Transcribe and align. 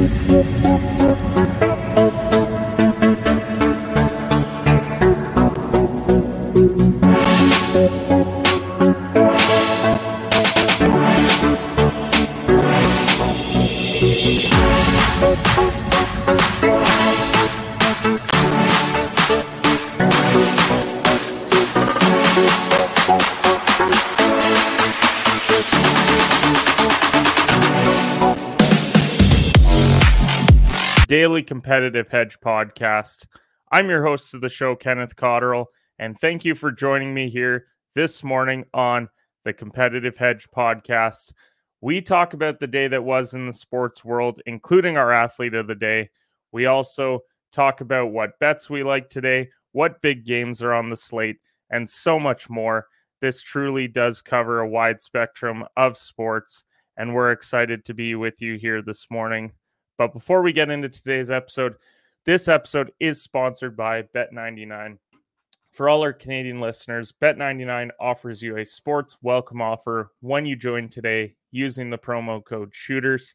Daily 0.00 1.29
Competitive 31.50 32.06
Hedge 32.06 32.38
podcast. 32.38 33.26
I'm 33.72 33.90
your 33.90 34.04
host 34.04 34.34
of 34.34 34.40
the 34.40 34.48
show, 34.48 34.76
Kenneth 34.76 35.16
Cotterill, 35.16 35.66
and 35.98 36.16
thank 36.16 36.44
you 36.44 36.54
for 36.54 36.70
joining 36.70 37.12
me 37.12 37.28
here 37.28 37.66
this 37.96 38.22
morning 38.22 38.66
on 38.72 39.08
the 39.44 39.52
Competitive 39.52 40.16
Hedge 40.16 40.46
podcast. 40.56 41.32
We 41.80 42.02
talk 42.02 42.34
about 42.34 42.60
the 42.60 42.68
day 42.68 42.86
that 42.86 43.02
was 43.02 43.34
in 43.34 43.48
the 43.48 43.52
sports 43.52 44.04
world, 44.04 44.40
including 44.46 44.96
our 44.96 45.10
athlete 45.10 45.54
of 45.54 45.66
the 45.66 45.74
day. 45.74 46.10
We 46.52 46.66
also 46.66 47.22
talk 47.50 47.80
about 47.80 48.12
what 48.12 48.38
bets 48.38 48.70
we 48.70 48.84
like 48.84 49.10
today, 49.10 49.48
what 49.72 50.00
big 50.00 50.24
games 50.24 50.62
are 50.62 50.72
on 50.72 50.88
the 50.88 50.96
slate, 50.96 51.38
and 51.68 51.90
so 51.90 52.20
much 52.20 52.48
more. 52.48 52.86
This 53.20 53.42
truly 53.42 53.88
does 53.88 54.22
cover 54.22 54.60
a 54.60 54.68
wide 54.68 55.02
spectrum 55.02 55.64
of 55.76 55.98
sports, 55.98 56.64
and 56.96 57.12
we're 57.12 57.32
excited 57.32 57.84
to 57.86 57.92
be 57.92 58.14
with 58.14 58.40
you 58.40 58.54
here 58.54 58.82
this 58.82 59.10
morning. 59.10 59.50
But 60.00 60.14
before 60.14 60.40
we 60.40 60.54
get 60.54 60.70
into 60.70 60.88
today's 60.88 61.30
episode, 61.30 61.74
this 62.24 62.48
episode 62.48 62.90
is 63.00 63.20
sponsored 63.20 63.76
by 63.76 64.00
Bet99. 64.00 64.96
For 65.72 65.90
all 65.90 66.00
our 66.00 66.14
Canadian 66.14 66.58
listeners, 66.58 67.12
Bet99 67.12 67.90
offers 68.00 68.42
you 68.42 68.56
a 68.56 68.64
sports 68.64 69.18
welcome 69.20 69.60
offer 69.60 70.10
when 70.20 70.46
you 70.46 70.56
join 70.56 70.88
today 70.88 71.34
using 71.50 71.90
the 71.90 71.98
promo 71.98 72.42
code 72.42 72.70
SHOOTERS. 72.72 73.34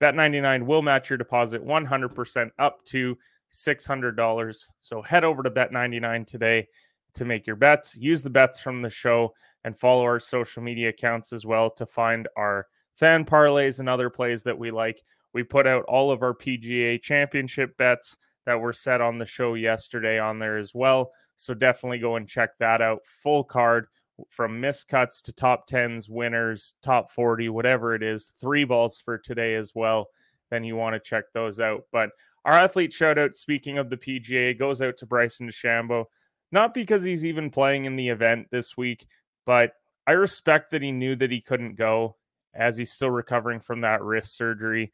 Bet99 0.00 0.64
will 0.64 0.80
match 0.80 1.10
your 1.10 1.18
deposit 1.18 1.62
100% 1.62 2.50
up 2.58 2.82
to 2.86 3.18
$600. 3.50 4.66
So 4.80 5.02
head 5.02 5.24
over 5.24 5.42
to 5.42 5.50
Bet99 5.50 6.26
today 6.26 6.68
to 7.16 7.26
make 7.26 7.46
your 7.46 7.56
bets. 7.56 7.98
Use 7.98 8.22
the 8.22 8.30
bets 8.30 8.60
from 8.60 8.80
the 8.80 8.88
show 8.88 9.34
and 9.62 9.78
follow 9.78 10.04
our 10.04 10.20
social 10.20 10.62
media 10.62 10.88
accounts 10.88 11.34
as 11.34 11.44
well 11.44 11.68
to 11.72 11.84
find 11.84 12.28
our 12.34 12.66
fan 12.94 13.26
parlays 13.26 13.78
and 13.78 13.90
other 13.90 14.08
plays 14.08 14.44
that 14.44 14.58
we 14.58 14.70
like. 14.70 15.02
We 15.32 15.42
put 15.42 15.66
out 15.66 15.84
all 15.84 16.10
of 16.10 16.22
our 16.22 16.34
PGA 16.34 17.00
championship 17.00 17.76
bets 17.76 18.16
that 18.46 18.60
were 18.60 18.72
set 18.72 19.00
on 19.00 19.18
the 19.18 19.26
show 19.26 19.54
yesterday 19.54 20.18
on 20.18 20.38
there 20.38 20.58
as 20.58 20.74
well. 20.74 21.12
So 21.36 21.54
definitely 21.54 21.98
go 21.98 22.16
and 22.16 22.26
check 22.26 22.58
that 22.58 22.80
out. 22.80 23.04
Full 23.04 23.44
card 23.44 23.86
from 24.28 24.60
miscuts 24.60 25.22
to 25.22 25.32
top 25.32 25.68
10s, 25.68 26.08
winners, 26.08 26.74
top 26.82 27.10
40, 27.10 27.48
whatever 27.50 27.94
it 27.94 28.02
is. 28.02 28.32
Three 28.40 28.64
balls 28.64 28.98
for 28.98 29.18
today 29.18 29.54
as 29.54 29.72
well. 29.74 30.08
Then 30.50 30.64
you 30.64 30.76
want 30.76 30.94
to 30.94 31.00
check 31.00 31.24
those 31.32 31.60
out. 31.60 31.84
But 31.92 32.10
our 32.44 32.54
athlete 32.54 32.92
shout 32.92 33.18
out, 33.18 33.36
speaking 33.36 33.78
of 33.78 33.90
the 33.90 33.96
PGA, 33.96 34.58
goes 34.58 34.82
out 34.82 34.96
to 34.98 35.06
Bryson 35.06 35.48
DeChambeau. 35.48 36.06
Not 36.50 36.72
because 36.72 37.04
he's 37.04 37.24
even 37.24 37.50
playing 37.50 37.84
in 37.84 37.96
the 37.96 38.08
event 38.08 38.48
this 38.50 38.76
week, 38.76 39.06
but 39.44 39.72
I 40.06 40.12
respect 40.12 40.70
that 40.70 40.82
he 40.82 40.90
knew 40.90 41.14
that 41.16 41.30
he 41.30 41.42
couldn't 41.42 41.76
go 41.76 42.16
as 42.54 42.78
he's 42.78 42.92
still 42.92 43.10
recovering 43.10 43.60
from 43.60 43.82
that 43.82 44.02
wrist 44.02 44.34
surgery. 44.34 44.92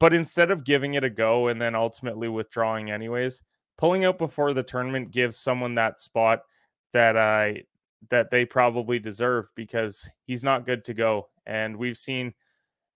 But 0.00 0.14
instead 0.14 0.50
of 0.50 0.64
giving 0.64 0.94
it 0.94 1.04
a 1.04 1.10
go 1.10 1.48
and 1.48 1.60
then 1.60 1.74
ultimately 1.74 2.28
withdrawing 2.28 2.90
anyways, 2.90 3.42
pulling 3.76 4.04
out 4.04 4.18
before 4.18 4.52
the 4.52 4.62
tournament 4.62 5.10
gives 5.10 5.36
someone 5.36 5.74
that 5.74 5.98
spot 5.98 6.42
that 6.92 7.16
I 7.16 7.64
that 8.10 8.30
they 8.30 8.44
probably 8.44 8.98
deserve 8.98 9.50
because 9.54 10.08
he's 10.24 10.44
not 10.44 10.66
good 10.66 10.84
to 10.84 10.94
go. 10.94 11.28
And 11.46 11.76
we've 11.76 11.96
seen, 11.96 12.32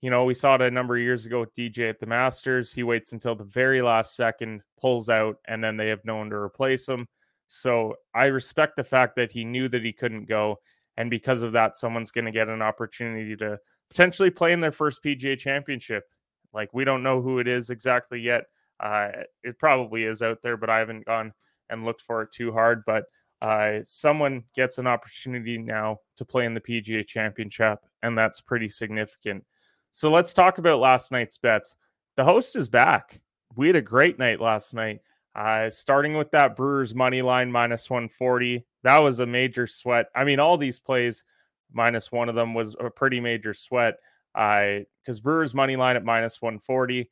you 0.00 0.10
know, 0.10 0.24
we 0.24 0.34
saw 0.34 0.54
it 0.54 0.62
a 0.62 0.70
number 0.70 0.94
of 0.94 1.02
years 1.02 1.26
ago 1.26 1.40
with 1.40 1.54
DJ 1.54 1.88
at 1.88 1.98
the 1.98 2.06
Masters. 2.06 2.72
He 2.72 2.82
waits 2.82 3.12
until 3.12 3.34
the 3.34 3.44
very 3.44 3.82
last 3.82 4.14
second, 4.14 4.62
pulls 4.80 5.08
out, 5.08 5.38
and 5.46 5.62
then 5.62 5.76
they 5.76 5.88
have 5.88 6.04
no 6.04 6.16
one 6.16 6.30
to 6.30 6.36
replace 6.36 6.88
him. 6.88 7.08
So 7.48 7.96
I 8.14 8.26
respect 8.26 8.76
the 8.76 8.84
fact 8.84 9.16
that 9.16 9.32
he 9.32 9.44
knew 9.44 9.68
that 9.68 9.84
he 9.84 9.92
couldn't 9.92 10.26
go. 10.26 10.60
And 10.96 11.10
because 11.10 11.42
of 11.42 11.52
that, 11.52 11.76
someone's 11.76 12.12
going 12.12 12.26
to 12.26 12.30
get 12.30 12.48
an 12.48 12.62
opportunity 12.62 13.36
to 13.36 13.58
potentially 13.90 14.30
play 14.30 14.52
in 14.52 14.60
their 14.60 14.72
first 14.72 15.02
PGA 15.02 15.38
championship. 15.38 16.04
Like 16.52 16.72
we 16.72 16.84
don't 16.84 17.02
know 17.02 17.20
who 17.22 17.38
it 17.38 17.48
is 17.48 17.70
exactly 17.70 18.20
yet. 18.20 18.44
Uh, 18.80 19.08
it 19.42 19.58
probably 19.58 20.04
is 20.04 20.22
out 20.22 20.42
there, 20.42 20.56
but 20.56 20.70
I 20.70 20.78
haven't 20.78 21.06
gone 21.06 21.32
and 21.70 21.84
looked 21.84 22.00
for 22.00 22.22
it 22.22 22.32
too 22.32 22.52
hard. 22.52 22.82
But 22.84 23.04
uh, 23.40 23.80
someone 23.84 24.44
gets 24.54 24.78
an 24.78 24.86
opportunity 24.86 25.58
now 25.58 25.98
to 26.16 26.24
play 26.24 26.44
in 26.44 26.54
the 26.54 26.60
PGA 26.60 27.06
Championship, 27.06 27.78
and 28.02 28.16
that's 28.16 28.40
pretty 28.40 28.68
significant. 28.68 29.44
So 29.90 30.10
let's 30.10 30.32
talk 30.32 30.58
about 30.58 30.80
last 30.80 31.12
night's 31.12 31.38
bets. 31.38 31.74
The 32.16 32.24
host 32.24 32.56
is 32.56 32.68
back. 32.68 33.20
We 33.56 33.66
had 33.66 33.76
a 33.76 33.82
great 33.82 34.18
night 34.18 34.40
last 34.40 34.74
night. 34.74 35.00
Uh, 35.34 35.70
starting 35.70 36.14
with 36.16 36.30
that 36.30 36.56
Brewers 36.56 36.94
money 36.94 37.22
line 37.22 37.50
minus 37.50 37.88
140. 37.88 38.64
That 38.82 39.02
was 39.02 39.20
a 39.20 39.26
major 39.26 39.66
sweat. 39.66 40.06
I 40.14 40.24
mean, 40.24 40.38
all 40.38 40.58
these 40.58 40.78
plays, 40.78 41.24
minus 41.72 42.12
one 42.12 42.28
of 42.28 42.34
them 42.34 42.52
was 42.54 42.76
a 42.78 42.90
pretty 42.90 43.18
major 43.18 43.54
sweat. 43.54 43.94
I 44.34 44.86
because 45.04 45.20
Brewers 45.20 45.54
money 45.54 45.76
line 45.76 45.96
at 45.96 46.04
minus 46.04 46.40
140, 46.40 47.10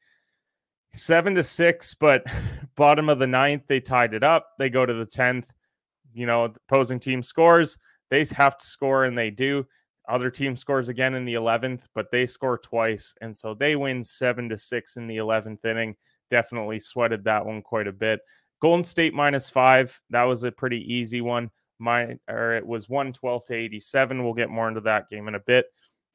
seven 0.94 1.34
to 1.34 1.42
six, 1.42 1.94
but 1.94 2.24
bottom 2.76 3.08
of 3.08 3.18
the 3.18 3.26
ninth, 3.26 3.62
they 3.68 3.80
tied 3.80 4.14
it 4.14 4.22
up. 4.22 4.48
They 4.58 4.70
go 4.70 4.86
to 4.86 4.94
the 4.94 5.06
10th. 5.06 5.46
You 6.12 6.26
know, 6.26 6.44
opposing 6.44 6.98
team 6.98 7.22
scores, 7.22 7.78
they 8.10 8.24
have 8.32 8.58
to 8.58 8.66
score, 8.66 9.04
and 9.04 9.16
they 9.16 9.30
do. 9.30 9.66
Other 10.08 10.30
team 10.30 10.56
scores 10.56 10.88
again 10.88 11.14
in 11.14 11.24
the 11.24 11.34
11th, 11.34 11.82
but 11.94 12.10
they 12.10 12.26
score 12.26 12.58
twice. 12.58 13.14
And 13.20 13.36
so 13.36 13.54
they 13.54 13.76
win 13.76 14.02
seven 14.02 14.48
to 14.48 14.58
six 14.58 14.96
in 14.96 15.06
the 15.06 15.18
11th 15.18 15.64
inning. 15.64 15.94
Definitely 16.32 16.80
sweated 16.80 17.24
that 17.24 17.46
one 17.46 17.62
quite 17.62 17.86
a 17.86 17.92
bit. 17.92 18.20
Golden 18.60 18.82
State 18.82 19.14
minus 19.14 19.48
five. 19.48 20.00
That 20.10 20.24
was 20.24 20.42
a 20.42 20.50
pretty 20.50 20.94
easy 20.94 21.20
one. 21.20 21.50
My 21.78 22.18
or 22.28 22.54
it 22.54 22.66
was 22.66 22.88
112 22.88 23.44
to 23.46 23.54
87. 23.54 24.22
We'll 24.22 24.34
get 24.34 24.50
more 24.50 24.68
into 24.68 24.82
that 24.82 25.08
game 25.08 25.28
in 25.28 25.34
a 25.36 25.40
bit. 25.40 25.66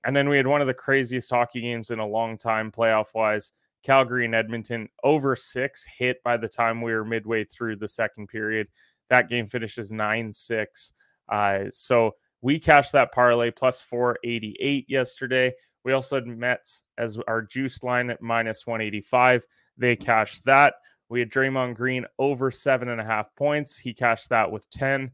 And 0.05 0.15
then 0.15 0.29
we 0.29 0.37
had 0.37 0.47
one 0.47 0.61
of 0.61 0.67
the 0.67 0.73
craziest 0.73 1.29
hockey 1.29 1.61
games 1.61 1.89
in 1.89 1.99
a 1.99 2.05
long 2.05 2.37
time, 2.37 2.71
playoff 2.71 3.07
wise. 3.13 3.51
Calgary 3.83 4.25
and 4.25 4.33
Edmonton 4.33 4.89
over 5.03 5.35
six 5.35 5.85
hit 5.97 6.23
by 6.23 6.37
the 6.37 6.49
time 6.49 6.81
we 6.81 6.91
were 6.91 7.05
midway 7.05 7.43
through 7.43 7.75
the 7.75 7.87
second 7.87 8.27
period. 8.27 8.67
That 9.09 9.29
game 9.29 9.47
finishes 9.47 9.91
9 9.91 10.31
6. 10.31 10.93
Uh, 11.29 11.59
so 11.69 12.15
we 12.41 12.59
cashed 12.59 12.93
that 12.93 13.11
parlay 13.11 13.51
plus 13.51 13.81
488 13.81 14.85
yesterday. 14.87 15.53
We 15.83 15.93
also 15.93 16.15
had 16.15 16.25
Mets 16.25 16.81
as 16.97 17.19
our 17.27 17.43
juice 17.43 17.83
line 17.83 18.09
at 18.09 18.21
minus 18.21 18.65
185. 18.65 19.45
They 19.77 19.95
cashed 19.95 20.45
that. 20.45 20.75
We 21.09 21.19
had 21.19 21.31
Draymond 21.31 21.75
Green 21.75 22.05
over 22.17 22.49
seven 22.49 22.89
and 22.89 22.99
a 22.99 23.05
half 23.05 23.27
points. 23.35 23.77
He 23.77 23.93
cashed 23.93 24.29
that 24.29 24.51
with 24.51 24.67
10. 24.71 25.11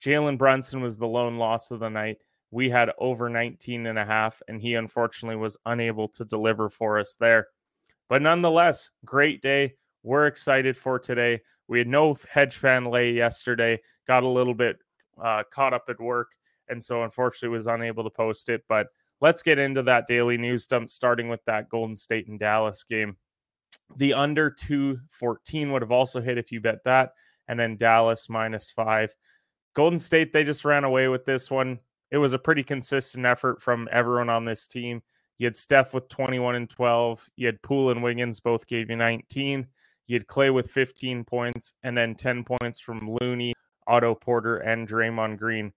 Jalen 0.00 0.38
Brunson 0.38 0.80
was 0.80 0.96
the 0.96 1.06
lone 1.06 1.38
loss 1.38 1.72
of 1.72 1.80
the 1.80 1.88
night 1.88 2.18
we 2.52 2.68
had 2.68 2.90
over 2.98 3.28
19 3.28 3.86
and 3.86 3.98
a 3.98 4.04
half 4.04 4.40
and 4.46 4.60
he 4.60 4.74
unfortunately 4.74 5.36
was 5.36 5.56
unable 5.66 6.06
to 6.06 6.24
deliver 6.24 6.68
for 6.68 6.98
us 6.98 7.16
there. 7.18 7.48
But 8.08 8.22
nonetheless 8.22 8.90
great 9.04 9.42
day. 9.42 9.74
We're 10.04 10.26
excited 10.26 10.76
for 10.76 10.98
today. 10.98 11.40
We 11.66 11.78
had 11.78 11.88
no 11.88 12.16
hedge 12.30 12.56
fan 12.56 12.84
lay 12.84 13.12
yesterday 13.12 13.80
got 14.06 14.22
a 14.22 14.28
little 14.28 14.54
bit 14.54 14.78
uh, 15.20 15.42
caught 15.50 15.72
up 15.72 15.84
at 15.88 15.98
work 15.98 16.28
and 16.68 16.82
so 16.82 17.02
unfortunately 17.02 17.48
was 17.48 17.66
unable 17.66 18.04
to 18.04 18.10
post 18.10 18.48
it 18.48 18.62
but 18.68 18.88
let's 19.20 19.42
get 19.42 19.58
into 19.58 19.82
that 19.82 20.06
daily 20.06 20.36
news 20.36 20.66
dump 20.66 20.90
starting 20.90 21.28
with 21.28 21.44
that 21.46 21.68
golden 21.70 21.96
state 21.96 22.28
and 22.28 22.38
dallas 22.38 22.84
game. 22.84 23.16
The 23.96 24.12
under 24.12 24.50
214 24.50 25.72
would 25.72 25.82
have 25.82 25.92
also 25.92 26.20
hit 26.20 26.36
if 26.36 26.52
you 26.52 26.60
bet 26.60 26.84
that 26.84 27.12
and 27.48 27.58
then 27.58 27.78
dallas 27.78 28.28
minus 28.28 28.70
five. 28.70 29.14
Golden 29.74 29.98
state 29.98 30.34
they 30.34 30.44
just 30.44 30.66
ran 30.66 30.84
away 30.84 31.08
with 31.08 31.24
this 31.24 31.50
one 31.50 31.78
it 32.12 32.18
was 32.18 32.34
a 32.34 32.38
pretty 32.38 32.62
consistent 32.62 33.24
effort 33.24 33.60
from 33.62 33.88
everyone 33.90 34.28
on 34.28 34.44
this 34.44 34.66
team. 34.66 35.02
You 35.38 35.46
had 35.46 35.56
Steph 35.56 35.94
with 35.94 36.08
21 36.10 36.54
and 36.54 36.68
12. 36.68 37.28
You 37.36 37.46
had 37.46 37.62
Poole 37.62 37.90
and 37.90 38.02
Wiggins 38.02 38.38
both 38.38 38.66
gave 38.66 38.90
you 38.90 38.96
19. 38.96 39.66
You 40.06 40.14
had 40.16 40.26
Clay 40.26 40.50
with 40.50 40.70
15 40.70 41.24
points, 41.24 41.72
and 41.82 41.96
then 41.96 42.14
10 42.14 42.44
points 42.44 42.78
from 42.78 43.16
Looney, 43.20 43.54
Otto 43.86 44.14
Porter, 44.14 44.58
and 44.58 44.86
Draymond 44.86 45.38
Green. 45.38 45.72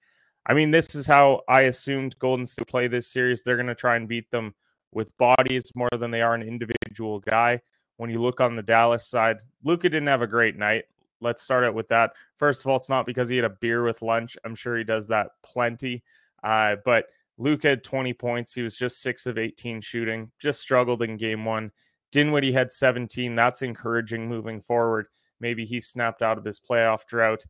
I 0.45 0.53
mean, 0.53 0.71
this 0.71 0.93
is 0.93 1.07
how 1.07 1.41
I 1.47 1.61
assumed 1.61 2.19
Golden 2.19 2.45
State 2.45 2.67
play 2.67 2.87
this 2.87 3.07
series. 3.07 3.41
They're 3.41 3.55
going 3.55 3.67
to 3.67 3.75
try 3.75 3.95
and 3.95 4.07
beat 4.07 4.29
them 4.29 4.53
with 4.91 5.17
bodies 5.17 5.71
more 5.73 5.89
than 5.97 6.11
they 6.11 6.21
are 6.21 6.35
an 6.35 6.43
individual 6.43 7.19
guy. 7.19 7.61
When 7.95 8.09
you 8.09 8.21
look 8.21 8.41
on 8.41 8.57
the 8.57 8.61
Dallas 8.61 9.07
side, 9.07 9.37
Luka 9.63 9.87
didn't 9.87 10.07
have 10.07 10.21
a 10.21 10.27
great 10.27 10.57
night. 10.57 10.83
Let's 11.21 11.43
start 11.43 11.63
out 11.63 11.73
with 11.73 11.87
that. 11.87 12.11
First 12.37 12.61
of 12.61 12.67
all, 12.67 12.75
it's 12.75 12.89
not 12.89 13.05
because 13.05 13.29
he 13.29 13.37
had 13.37 13.45
a 13.45 13.49
beer 13.49 13.83
with 13.83 14.01
lunch. 14.01 14.37
I'm 14.43 14.53
sure 14.53 14.77
he 14.77 14.83
does 14.83 15.07
that 15.07 15.29
plenty. 15.43 16.03
Uh, 16.45 16.77
but 16.85 17.07
Luka 17.37 17.69
had 17.69 17.83
20 17.83 18.13
points. 18.13 18.53
He 18.53 18.61
was 18.61 18.77
just 18.77 19.01
six 19.01 19.25
of 19.25 19.37
18 19.37 19.81
shooting, 19.81 20.31
just 20.39 20.61
struggled 20.61 21.01
in 21.01 21.17
game 21.17 21.43
one. 21.43 21.71
Dinwiddie 22.11 22.53
had 22.53 22.71
17. 22.71 23.35
That's 23.35 23.61
encouraging 23.61 24.29
moving 24.29 24.61
forward. 24.61 25.07
Maybe 25.41 25.65
he 25.65 25.81
snapped 25.81 26.21
out 26.21 26.37
of 26.37 26.45
his 26.45 26.59
playoff 26.59 27.05
drought. 27.07 27.43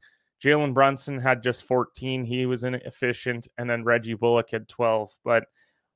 Jalen 0.43 0.73
Brunson 0.73 1.19
had 1.19 1.43
just 1.43 1.63
14. 1.63 2.25
He 2.25 2.45
was 2.45 2.63
inefficient. 2.63 3.47
And 3.57 3.69
then 3.69 3.83
Reggie 3.83 4.15
Bullock 4.15 4.49
had 4.51 4.67
12. 4.67 5.15
But 5.23 5.45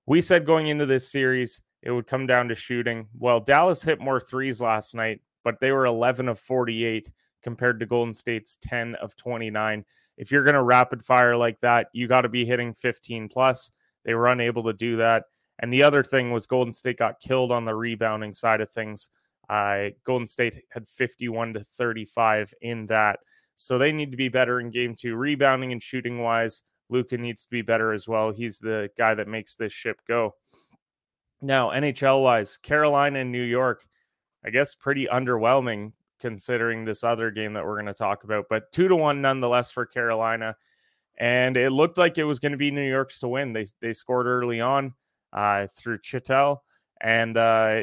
we 0.06 0.22
said 0.22 0.46
going 0.46 0.68
into 0.68 0.86
this 0.86 1.12
series, 1.12 1.62
it 1.82 1.92
would 1.92 2.06
come 2.06 2.28
down 2.28 2.50
to 2.50 2.56
shooting. 2.56 3.08
Well, 3.18 3.40
Dallas 3.40 3.82
hit 3.82 4.00
more 4.00 4.20
threes 4.20 4.62
last 4.62 4.94
night, 4.94 5.22
but 5.44 5.60
they 5.60 5.72
were 5.72 5.86
11 5.86 6.28
of 6.28 6.40
48 6.40 7.12
compared 7.42 7.80
to 7.80 7.86
Golden 7.86 8.14
State's 8.14 8.58
10 8.62 8.96
of 8.96 9.16
29. 9.16 9.86
If 10.20 10.32
you're 10.32 10.44
going 10.44 10.56
to 10.56 10.62
rapid 10.62 11.04
fire 11.04 11.38
like 11.38 11.62
that, 11.62 11.88
you 11.94 12.08
got 12.08 12.22
to 12.22 12.30
be 12.30 12.46
hitting 12.46 12.74
15 12.74 13.30
plus. 13.30 13.72
They 14.04 14.14
were 14.14 14.28
unable 14.28 14.64
to 14.66 14.74
do 14.74 14.98
that. 14.98 15.24
And 15.60 15.74
the 15.74 15.84
other 15.84 16.04
thing 16.04 16.32
was 16.32 16.46
Golden 16.46 16.74
State 16.74 17.00
got 17.00 17.22
killed 17.22 17.54
on 17.54 17.64
the 17.64 17.74
rebounding 17.74 18.34
side 18.34 18.60
of 18.60 18.70
things. 18.70 19.10
Uh, 19.50 19.90
Golden 20.04 20.28
State 20.28 20.62
had 20.72 20.88
51 20.90 21.54
to 21.54 21.66
35 21.78 22.54
in 22.62 22.86
that. 22.88 23.20
So 23.56 23.78
they 23.78 23.94
need 23.94 24.12
to 24.12 24.18
be 24.18 24.28
better 24.28 24.60
in 24.60 24.72
game 24.72 24.94
two, 24.94 25.16
rebounding 25.16 25.72
and 25.72 25.82
shooting 25.82 26.20
wise. 26.20 26.64
Luka 26.90 27.18
needs 27.18 27.44
to 27.44 27.50
be 27.50 27.62
better 27.62 27.94
as 27.94 28.08
well. 28.08 28.32
He's 28.32 28.60
the 28.60 28.90
guy 28.98 29.14
that 29.16 29.28
makes 29.28 29.56
this 29.56 29.72
ship 29.72 30.02
go. 30.08 30.36
Now, 31.42 31.70
NHL 31.70 32.22
wise, 32.22 32.58
Carolina 32.58 33.20
and 33.20 33.32
New 33.32 33.44
York, 33.44 33.86
I 34.46 34.50
guess 34.50 34.76
pretty 34.76 35.08
underwhelming 35.08 35.94
considering 36.20 36.86
this 36.86 37.04
other 37.04 37.32
game 37.32 37.54
that 37.54 37.66
we're 37.66 37.76
going 37.76 37.86
to 37.86 37.94
talk 37.94 38.24
about, 38.24 38.46
but 38.50 38.72
two 38.72 38.88
to 38.88 38.96
one 38.96 39.22
nonetheless 39.22 39.72
for 39.72 39.86
Carolina. 39.86 40.56
And 41.18 41.58
it 41.58 41.72
looked 41.72 41.98
like 41.98 42.18
it 42.18 42.24
was 42.24 42.40
going 42.40 42.54
to 42.54 42.58
be 42.58 42.72
New 42.72 42.88
York's 42.88 43.20
to 43.20 43.28
win. 43.28 43.54
They 43.54 43.66
they 43.82 43.94
scored 43.94 44.26
early 44.26 44.62
on 44.62 44.94
uh, 45.34 45.68
through 45.76 46.00
Chytil, 46.00 46.60
and 47.02 47.36
uh, 47.36 47.82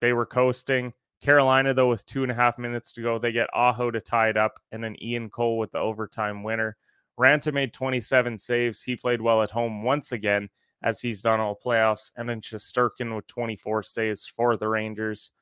they 0.00 0.12
were 0.12 0.26
coasting. 0.26 0.92
Carolina, 1.20 1.74
though, 1.74 1.88
with 1.88 2.06
two 2.06 2.22
and 2.22 2.30
a 2.30 2.34
half 2.34 2.58
minutes 2.58 2.92
to 2.92 3.02
go, 3.02 3.18
they 3.18 3.32
get 3.32 3.48
Aho 3.54 3.90
to 3.90 4.00
tie 4.00 4.28
it 4.28 4.36
up, 4.36 4.60
and 4.70 4.84
then 4.84 4.96
Ian 5.02 5.30
Cole 5.30 5.58
with 5.58 5.72
the 5.72 5.78
overtime 5.78 6.42
winner. 6.42 6.76
Raanta 7.18 7.52
made 7.52 7.72
27 7.72 8.38
saves. 8.38 8.82
He 8.82 8.96
played 8.96 9.22
well 9.22 9.42
at 9.42 9.50
home 9.50 9.82
once 9.82 10.12
again, 10.12 10.50
as 10.82 11.00
he's 11.00 11.22
done 11.22 11.40
all 11.40 11.58
playoffs. 11.58 12.10
And 12.16 12.28
then 12.28 12.40
Shesterkin 12.40 13.14
with 13.16 13.26
24 13.26 13.82
saves 13.82 14.26
for 14.26 14.56
the 14.56 14.68
Rangers. 14.68 15.32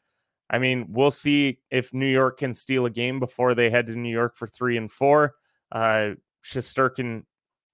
I 0.50 0.58
mean, 0.58 0.86
we'll 0.90 1.10
see 1.10 1.58
if 1.70 1.94
New 1.94 2.06
York 2.06 2.38
can 2.38 2.54
steal 2.54 2.86
a 2.86 2.90
game 2.90 3.18
before 3.18 3.54
they 3.54 3.70
head 3.70 3.86
to 3.86 3.96
New 3.96 4.12
York 4.12 4.36
for 4.36 4.46
three 4.46 4.76
and 4.76 4.90
four. 4.90 5.34
Uh, 5.72 6.10
Shesterkin, 6.44 7.24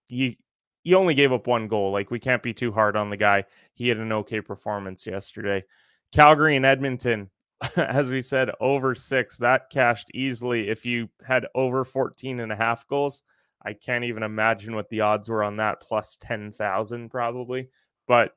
he, 0.07 0.39
he 0.83 0.95
only 0.95 1.15
gave 1.15 1.33
up 1.33 1.47
one 1.47 1.69
goal. 1.69 1.93
Like, 1.93 2.11
we 2.11 2.21
can't 2.21 2.43
be 2.43 2.55
too 2.55 2.73
hard 2.73 2.97
on 2.97 3.11
the 3.11 3.17
guy. 3.17 3.45
He 3.75 3.89
had 3.89 3.99
an 3.99 4.13
okay 4.13 4.41
performance 4.41 5.07
yesterday. 5.07 5.65
Calgary 6.13 6.57
and 6.57 6.65
Edmonton, 6.65 7.31
as 7.77 8.09
we 8.09 8.21
said, 8.21 8.51
over 8.61 8.95
six. 8.95 9.39
That 9.39 9.71
cashed 9.71 10.11
easily. 10.15 10.69
If 10.69 10.87
you 10.87 11.09
had 11.27 11.47
over 11.55 11.85
14 11.85 12.41
and 12.41 12.53
a 12.53 12.57
half 12.57 12.87
goals, 12.87 13.23
I 13.63 13.75
can't 13.75 14.05
even 14.05 14.23
imagine 14.23 14.75
what 14.75 14.89
the 14.89 15.03
odds 15.03 15.29
were 15.29 15.43
on 15.43 15.57
that, 15.57 15.83
plus 15.83 16.17
10,000 16.21 17.11
probably. 17.11 17.69
But 18.07 18.33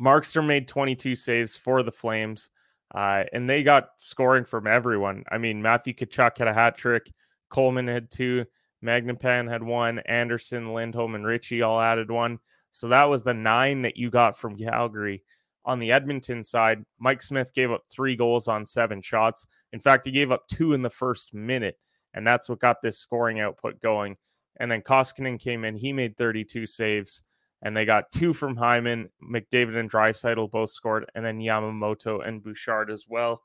Markstrom 0.00 0.46
made 0.46 0.68
22 0.68 1.16
saves 1.16 1.56
for 1.56 1.82
the 1.82 1.92
Flames, 1.92 2.48
uh, 2.94 3.24
and 3.32 3.48
they 3.48 3.62
got 3.62 3.90
scoring 3.98 4.44
from 4.44 4.66
everyone. 4.66 5.24
I 5.30 5.38
mean, 5.38 5.62
Matthew 5.62 5.94
Tkachuk 5.94 6.38
had 6.38 6.48
a 6.48 6.54
hat 6.54 6.76
trick, 6.76 7.10
Coleman 7.48 7.88
had 7.88 8.10
two, 8.10 8.44
Mangiapane 8.84 9.48
had 9.50 9.62
one, 9.62 10.00
Anderson, 10.00 10.74
Lindholm, 10.74 11.14
and 11.14 11.24
Ritchie 11.24 11.62
all 11.62 11.80
added 11.80 12.10
one. 12.10 12.38
So 12.72 12.88
that 12.88 13.08
was 13.08 13.22
the 13.22 13.34
nine 13.34 13.82
that 13.82 13.96
you 13.96 14.10
got 14.10 14.36
from 14.36 14.56
Calgary. 14.56 15.22
On 15.64 15.78
the 15.78 15.92
Edmonton 15.92 16.42
side, 16.42 16.84
Mike 16.98 17.22
Smith 17.22 17.54
gave 17.54 17.70
up 17.70 17.84
three 17.88 18.16
goals 18.16 18.48
on 18.48 18.66
seven 18.66 19.00
shots. 19.00 19.46
In 19.72 19.78
fact, 19.78 20.06
he 20.06 20.10
gave 20.10 20.32
up 20.32 20.48
two 20.48 20.72
in 20.72 20.82
the 20.82 20.90
first 20.90 21.32
minute, 21.32 21.78
and 22.14 22.26
that's 22.26 22.48
what 22.48 22.58
got 22.58 22.82
this 22.82 22.98
scoring 22.98 23.38
output 23.38 23.80
going. 23.80 24.16
And 24.58 24.70
then 24.70 24.82
Koskinen 24.82 25.38
came 25.38 25.64
in, 25.64 25.76
he 25.76 25.92
made 25.92 26.16
32 26.16 26.66
saves, 26.66 27.22
and 27.62 27.76
they 27.76 27.84
got 27.84 28.10
two 28.10 28.32
from 28.32 28.56
Hyman, 28.56 29.08
McDavid 29.22 29.76
and 29.76 29.90
Draisaitl 29.90 30.50
both 30.50 30.70
scored, 30.70 31.10
and 31.14 31.24
then 31.24 31.38
Yamamoto 31.38 32.26
and 32.26 32.42
Bouchard 32.42 32.90
as 32.90 33.06
well. 33.08 33.42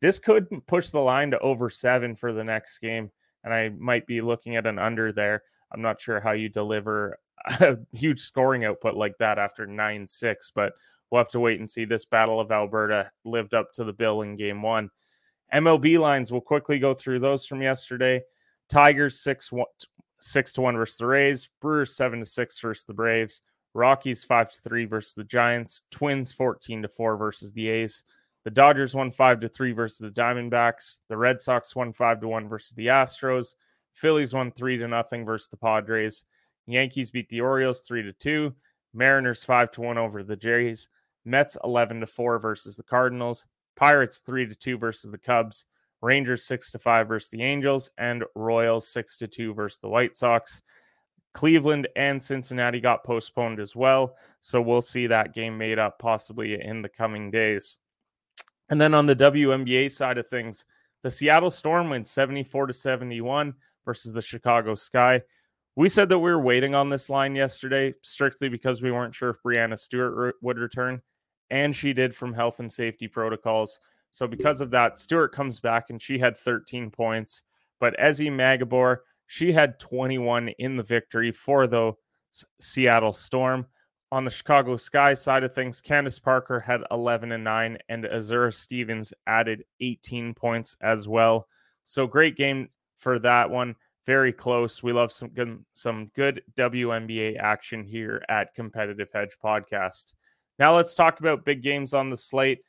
This 0.00 0.20
could 0.20 0.46
push 0.66 0.90
the 0.90 1.00
line 1.00 1.32
to 1.32 1.38
over 1.40 1.68
seven 1.68 2.14
for 2.14 2.32
the 2.32 2.44
next 2.44 2.78
game, 2.78 3.10
and 3.42 3.52
I 3.52 3.70
might 3.70 4.06
be 4.06 4.20
looking 4.20 4.56
at 4.56 4.66
an 4.66 4.78
under 4.78 5.12
there. 5.12 5.42
I'm 5.72 5.82
not 5.82 6.00
sure 6.00 6.20
how 6.20 6.32
you 6.32 6.48
deliver 6.48 7.18
a 7.60 7.78
huge 7.92 8.20
scoring 8.20 8.64
output 8.64 8.94
like 8.94 9.18
that 9.18 9.38
after 9.38 9.66
9 9.66 10.06
6, 10.06 10.52
but 10.54 10.72
we'll 11.10 11.20
have 11.20 11.30
to 11.30 11.40
wait 11.40 11.58
and 11.58 11.68
see. 11.68 11.84
This 11.84 12.04
Battle 12.04 12.40
of 12.40 12.52
Alberta 12.52 13.10
lived 13.24 13.54
up 13.54 13.72
to 13.72 13.84
the 13.84 13.92
bill 13.92 14.22
in 14.22 14.36
game 14.36 14.62
one. 14.62 14.90
MLB 15.52 15.98
lines, 15.98 16.30
we'll 16.30 16.40
quickly 16.40 16.78
go 16.78 16.94
through 16.94 17.18
those 17.18 17.44
from 17.44 17.60
yesterday. 17.60 18.22
Tigers 18.68 19.18
6 19.20 19.50
1, 20.18 20.22
6 20.22 20.52
to 20.54 20.60
1 20.60 20.76
versus 20.76 20.96
the 20.98 21.06
Rays, 21.06 21.48
Brewers 21.60 21.94
7 21.94 22.20
to 22.20 22.26
6 22.26 22.60
versus 22.60 22.84
the 22.84 22.94
Braves, 22.94 23.42
Rockies 23.74 24.24
5 24.24 24.52
to 24.52 24.60
3 24.62 24.84
versus 24.84 25.14
the 25.14 25.24
Giants, 25.24 25.82
Twins 25.90 26.32
14 26.32 26.82
to 26.82 26.88
4 26.88 27.16
versus 27.16 27.52
the 27.52 27.68
A's. 27.68 28.04
The 28.44 28.50
Dodgers 28.50 28.94
won 28.94 29.10
5 29.10 29.40
to 29.40 29.48
3 29.48 29.72
versus 29.72 29.98
the 29.98 30.10
Diamondbacks. 30.10 30.98
The 31.08 31.16
Red 31.16 31.40
Sox 31.40 31.76
won 31.76 31.92
5 31.92 32.20
to 32.20 32.28
1 32.28 32.48
versus 32.48 32.72
the 32.72 32.86
Astros. 32.86 33.54
Phillies 33.92 34.34
won 34.34 34.50
3 34.50 34.78
to 34.78 34.88
nothing 34.88 35.24
versus 35.24 35.48
the 35.48 35.56
Padres. 35.56 36.24
Yankees 36.66 37.10
beat 37.10 37.28
the 37.28 37.40
Orioles 37.40 37.80
3 37.80 38.02
to 38.02 38.12
2. 38.12 38.54
Mariners 38.94 39.44
5 39.44 39.70
to 39.72 39.80
1 39.82 39.98
over 39.98 40.22
the 40.22 40.36
Jays. 40.36 40.88
Mets 41.24 41.56
11 41.62 42.00
to 42.00 42.06
4 42.06 42.38
versus 42.38 42.76
the 42.76 42.82
Cardinals. 42.82 43.44
Pirates 43.76 44.22
3 44.24 44.46
to 44.46 44.54
2 44.54 44.78
versus 44.78 45.10
the 45.10 45.18
Cubs. 45.18 45.64
Rangers 46.00 46.44
6 46.44 46.72
to 46.72 46.78
5 46.78 47.08
versus 47.08 47.30
the 47.30 47.42
Angels 47.42 47.90
and 47.98 48.24
Royals 48.34 48.88
6 48.88 49.16
to 49.18 49.28
2 49.28 49.54
versus 49.54 49.78
the 49.80 49.88
White 49.88 50.16
Sox. 50.16 50.62
Cleveland 51.34 51.88
and 51.94 52.22
Cincinnati 52.22 52.80
got 52.80 53.04
postponed 53.04 53.60
as 53.60 53.76
well, 53.76 54.16
so 54.40 54.60
we'll 54.60 54.82
see 54.82 55.06
that 55.06 55.34
game 55.34 55.58
made 55.58 55.78
up 55.78 55.98
possibly 55.98 56.60
in 56.60 56.82
the 56.82 56.88
coming 56.88 57.30
days. 57.30 57.78
And 58.68 58.80
then 58.80 58.94
on 58.94 59.06
the 59.06 59.16
WNBA 59.16 59.90
side 59.90 60.18
of 60.18 60.28
things, 60.28 60.64
the 61.02 61.10
Seattle 61.10 61.50
Storm 61.50 61.90
went 61.90 62.08
74 62.08 62.66
to 62.66 62.72
71 62.72 63.54
versus 63.84 64.12
the 64.12 64.22
Chicago 64.22 64.74
Sky. 64.74 65.22
We 65.76 65.88
said 65.88 66.08
that 66.08 66.18
we 66.18 66.30
were 66.30 66.40
waiting 66.40 66.74
on 66.74 66.90
this 66.90 67.08
line 67.08 67.36
yesterday 67.36 67.94
strictly 68.02 68.48
because 68.48 68.82
we 68.82 68.90
weren't 68.90 69.14
sure 69.14 69.30
if 69.30 69.42
Breanna 69.44 69.78
Stewart 69.78 70.34
would 70.42 70.58
return, 70.58 71.02
and 71.50 71.74
she 71.74 71.92
did 71.92 72.14
from 72.14 72.34
health 72.34 72.58
and 72.58 72.72
safety 72.72 73.06
protocols. 73.06 73.78
So 74.18 74.26
because 74.26 74.60
of 74.60 74.72
that, 74.72 74.98
Stewart 74.98 75.30
comes 75.32 75.60
back 75.60 75.90
and 75.90 76.02
she 76.02 76.18
had 76.18 76.36
13 76.36 76.90
points. 76.90 77.44
But 77.78 77.96
Ezi 77.98 78.32
Magbegor, 78.32 78.96
she 79.28 79.52
had 79.52 79.78
21 79.78 80.48
in 80.58 80.76
the 80.76 80.82
victory 80.82 81.30
for 81.30 81.68
the 81.68 81.92
Seattle 82.60 83.12
Storm. 83.12 83.66
On 84.10 84.24
the 84.24 84.30
Chicago 84.32 84.76
Sky 84.76 85.14
side 85.14 85.44
of 85.44 85.54
things, 85.54 85.80
Candace 85.80 86.18
Parker 86.18 86.58
had 86.58 86.80
11 86.90 87.30
and 87.30 87.44
9, 87.44 87.78
and 87.88 88.04
Azura 88.06 88.52
Stevens 88.52 89.14
added 89.28 89.62
18 89.80 90.34
points 90.34 90.76
as 90.80 91.06
well. 91.06 91.46
So 91.84 92.08
great 92.08 92.36
game 92.36 92.70
for 92.96 93.20
that 93.20 93.50
one. 93.50 93.76
Very 94.04 94.32
close. 94.32 94.82
We 94.82 94.92
love 94.92 95.12
some 95.12 95.28
good 95.28 95.64
some 95.74 96.10
good 96.16 96.42
WNBA 96.56 97.38
action 97.38 97.84
here 97.84 98.24
at 98.28 98.52
Competitive 98.56 99.10
Hedge 99.14 99.36
Podcast. 99.44 100.14
Now 100.58 100.74
let's 100.74 100.96
talk 100.96 101.20
about 101.20 101.44
big 101.44 101.62
games 101.62 101.94
on 101.94 102.10
the 102.10 102.16
slate. 102.16 102.62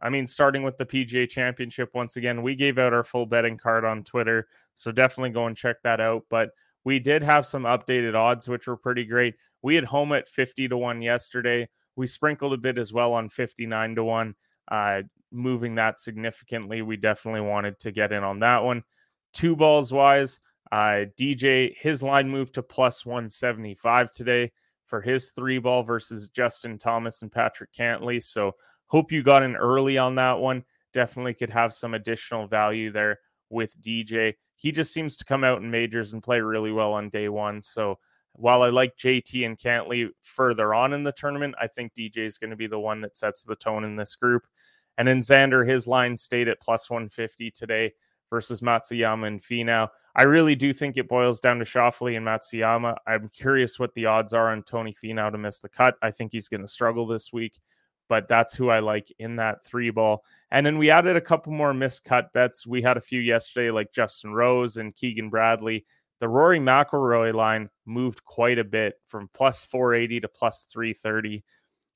I 0.00 0.10
mean, 0.10 0.26
starting 0.26 0.62
with 0.62 0.76
the 0.76 0.86
PGA 0.86 1.28
Championship 1.28 1.90
once 1.94 2.16
again, 2.16 2.42
we 2.42 2.54
gave 2.54 2.78
out 2.78 2.92
our 2.92 3.04
full 3.04 3.26
betting 3.26 3.56
card 3.56 3.84
on 3.84 4.04
Twitter, 4.04 4.48
so 4.74 4.92
definitely 4.92 5.30
go 5.30 5.46
and 5.46 5.56
check 5.56 5.76
that 5.82 6.00
out. 6.00 6.24
But 6.28 6.50
we 6.84 6.98
did 6.98 7.22
have 7.22 7.46
some 7.46 7.62
updated 7.62 8.14
odds, 8.14 8.48
which 8.48 8.66
were 8.66 8.76
pretty 8.76 9.04
great. 9.04 9.34
We 9.62 9.74
had 9.74 9.84
home 9.84 10.12
at 10.12 10.28
50 10.28 10.68
to 10.68 10.76
1 10.76 11.00
yesterday. 11.00 11.68
We 11.96 12.06
sprinkled 12.06 12.52
a 12.52 12.58
bit 12.58 12.76
as 12.76 12.92
well 12.92 13.14
on 13.14 13.28
59 13.28 13.94
to 13.94 14.04
1, 14.04 14.34
uh, 14.70 15.02
moving 15.32 15.76
that 15.76 16.00
significantly. 16.00 16.82
We 16.82 16.96
definitely 16.96 17.40
wanted 17.40 17.78
to 17.80 17.92
get 17.92 18.12
in 18.12 18.22
on 18.24 18.40
that 18.40 18.62
one. 18.62 18.84
Two 19.32 19.56
balls 19.56 19.92
wise, 19.92 20.40
uh, 20.70 21.06
DJ, 21.18 21.74
his 21.78 22.02
line 22.02 22.28
moved 22.28 22.54
to 22.54 22.62
plus 22.62 23.06
175 23.06 24.12
today 24.12 24.52
for 24.86 25.00
his 25.00 25.30
three 25.30 25.58
ball 25.58 25.82
versus 25.82 26.28
Justin 26.28 26.78
Thomas 26.78 27.22
and 27.22 27.32
Patrick 27.32 27.72
Cantlay. 27.72 28.22
So 28.22 28.52
Hope 28.86 29.12
you 29.12 29.22
got 29.22 29.42
in 29.42 29.56
early 29.56 29.98
on 29.98 30.14
that 30.16 30.38
one. 30.38 30.64
Definitely 30.92 31.34
could 31.34 31.50
have 31.50 31.72
some 31.72 31.94
additional 31.94 32.46
value 32.46 32.92
there 32.92 33.18
with 33.50 33.80
DJ. 33.80 34.34
He 34.56 34.72
just 34.72 34.92
seems 34.92 35.16
to 35.16 35.24
come 35.24 35.44
out 35.44 35.60
in 35.60 35.70
majors 35.70 36.12
and 36.12 36.22
play 36.22 36.40
really 36.40 36.72
well 36.72 36.92
on 36.92 37.08
day 37.08 37.28
one. 37.28 37.62
So 37.62 37.98
while 38.34 38.62
I 38.62 38.68
like 38.68 38.96
JT 38.96 39.46
and 39.46 39.58
Cantlay 39.58 40.08
further 40.22 40.74
on 40.74 40.92
in 40.92 41.04
the 41.04 41.12
tournament, 41.12 41.54
I 41.60 41.66
think 41.66 41.94
DJ 41.94 42.18
is 42.18 42.38
going 42.38 42.50
to 42.50 42.56
be 42.56 42.66
the 42.66 42.78
one 42.78 43.00
that 43.02 43.16
sets 43.16 43.42
the 43.42 43.56
tone 43.56 43.84
in 43.84 43.96
this 43.96 44.16
group. 44.16 44.46
And 44.98 45.06
then 45.08 45.20
Xander, 45.20 45.68
his 45.68 45.86
line 45.86 46.16
stayed 46.16 46.48
at 46.48 46.60
plus 46.60 46.88
150 46.88 47.50
today 47.50 47.92
versus 48.30 48.60
Matsuyama 48.60 49.26
and 49.26 49.40
Finau. 49.40 49.88
I 50.16 50.24
really 50.24 50.54
do 50.54 50.72
think 50.72 50.96
it 50.96 51.08
boils 51.08 51.40
down 51.40 51.58
to 51.58 51.64
Schauffele 51.64 52.16
and 52.16 52.26
Matsuyama. 52.26 52.96
I'm 53.06 53.28
curious 53.30 53.78
what 53.78 53.94
the 53.94 54.06
odds 54.06 54.34
are 54.34 54.52
on 54.52 54.62
Tony 54.62 54.94
Finau 54.94 55.30
to 55.30 55.38
miss 55.38 55.60
the 55.60 55.68
cut. 55.68 55.96
I 56.02 56.10
think 56.10 56.32
he's 56.32 56.48
going 56.48 56.60
to 56.60 56.68
struggle 56.68 57.06
this 57.06 57.32
week. 57.32 57.58
But 58.08 58.28
that's 58.28 58.54
who 58.54 58.68
I 58.68 58.80
like 58.80 59.12
in 59.18 59.36
that 59.36 59.64
three 59.64 59.90
ball. 59.90 60.24
And 60.50 60.64
then 60.64 60.78
we 60.78 60.90
added 60.90 61.16
a 61.16 61.20
couple 61.20 61.52
more 61.52 61.72
miscut 61.72 62.32
bets. 62.32 62.66
We 62.66 62.82
had 62.82 62.96
a 62.96 63.02
few 63.02 63.20
yesterday, 63.20 63.70
like 63.70 63.92
Justin 63.92 64.32
Rose 64.32 64.76
and 64.76 64.94
Keegan 64.94 65.30
Bradley. 65.30 65.84
The 66.20 66.28
Rory 66.28 66.60
McIlroy 66.60 67.34
line 67.34 67.70
moved 67.86 68.24
quite 68.24 68.58
a 68.58 68.64
bit 68.64 68.94
from 69.08 69.28
plus 69.34 69.64
480 69.64 70.20
to 70.20 70.28
plus 70.28 70.64
330. 70.70 71.44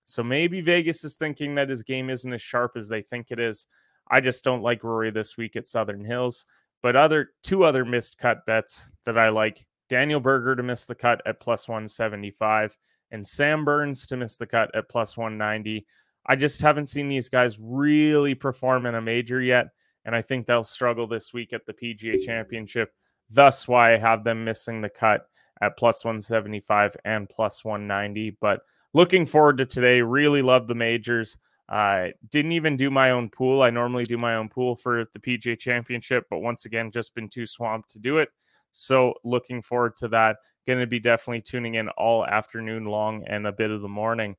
So 0.07 0.23
maybe 0.23 0.61
Vegas 0.61 1.05
is 1.05 1.15
thinking 1.15 1.55
that 1.55 1.69
his 1.69 1.83
game 1.83 2.11
isn't 2.11 2.33
as 2.33 2.43
sharp 2.43 2.73
as 2.77 2.89
they 2.89 3.03
think 3.03 3.31
it 3.31 3.39
is. 3.39 3.67
I 4.11 4.21
just 4.21 4.43
don't 4.43 4.63
like 4.63 4.83
Rory 4.83 5.11
this 5.11 5.37
week 5.37 5.55
at 5.55 5.69
Southern 5.69 6.05
Hills. 6.05 6.47
But 6.83 6.97
other 6.97 7.31
two 7.43 7.65
other 7.65 7.85
missed 7.85 8.19
cut 8.19 8.47
bets 8.47 8.87
that 9.05 9.19
I 9.19 9.29
like 9.31 9.67
Daniel 9.89 10.21
Berger 10.21 10.57
to 10.57 10.63
miss 10.63 10.85
the 10.85 10.95
cut 10.95 11.21
at 11.27 11.41
plus 11.41 11.69
175 11.69 12.77
and 13.11 13.27
Sam 13.27 13.65
Burns 13.65 14.07
to 14.09 14.17
miss 14.17 14.37
the 14.37 14.47
cut 14.47 14.75
at 14.75 14.89
plus 14.89 15.17
190. 15.17 15.87
I 16.27 16.37
just 16.37 16.61
haven't 16.61 16.87
seen 16.87 17.09
these 17.09 17.29
guys 17.29 17.59
really 17.61 18.35
perform 18.35 18.87
in 18.87 18.95
a 18.95 19.01
major 19.01 19.41
yet. 19.41 19.69
And 20.05 20.15
I 20.15 20.23
think 20.23 20.47
they'll 20.47 20.65
struggle 20.65 21.07
this 21.07 21.33
week 21.33 21.53
at 21.53 21.67
the 21.67 21.75
PGA 21.75 22.25
Championship. 22.25 22.93
Thus, 23.31 23.69
why 23.69 23.95
I 23.95 23.99
have 23.99 24.25
them 24.25 24.45
missing 24.45 24.81
the 24.81 24.89
cut 24.89 25.27
at 25.61 25.77
plus 25.77 26.05
175 26.05 26.97
and 27.05 27.29
plus 27.29 27.65
190. 27.65 28.37
But 28.41 28.61
looking 28.95 29.27
forward 29.27 29.59
to 29.59 29.67
today. 29.67 30.01
Really 30.01 30.43
love 30.43 30.67
the 30.67 30.75
majors. 30.75 31.37
Uh, 31.69 32.09
didn't 32.31 32.53
even 32.53 32.77
do 32.77 32.91
my 32.91 33.11
own 33.11 33.29
pool. 33.29 33.63
I 33.63 33.71
normally 33.71 34.07
do 34.07 34.17
my 34.17 34.37
own 34.37 34.49
pool 34.49 34.77
for 34.77 35.05
the 35.13 35.19
PGA 35.19 35.59
Championship, 35.59 36.25
but 36.31 36.39
once 36.39 36.65
again, 36.65 36.91
just 36.91 37.15
been 37.15 37.29
too 37.29 37.47
swamped 37.47 37.91
to 37.91 37.99
do 37.99 38.19
it. 38.19 38.31
So 38.73 39.15
looking 39.25 39.63
forward 39.63 39.97
to 39.99 40.09
that. 40.09 40.37
Going 40.67 40.81
to 40.81 40.87
be 40.87 41.01
definitely 41.01 41.43
tuning 41.43 41.75
in 41.75 41.89
all 41.91 42.27
afternoon 42.27 42.85
long 42.85 43.25
and 43.27 43.47
a 43.47 43.53
bit 43.53 43.71
of 43.71 43.81
the 43.81 43.89
morning. 43.89 44.37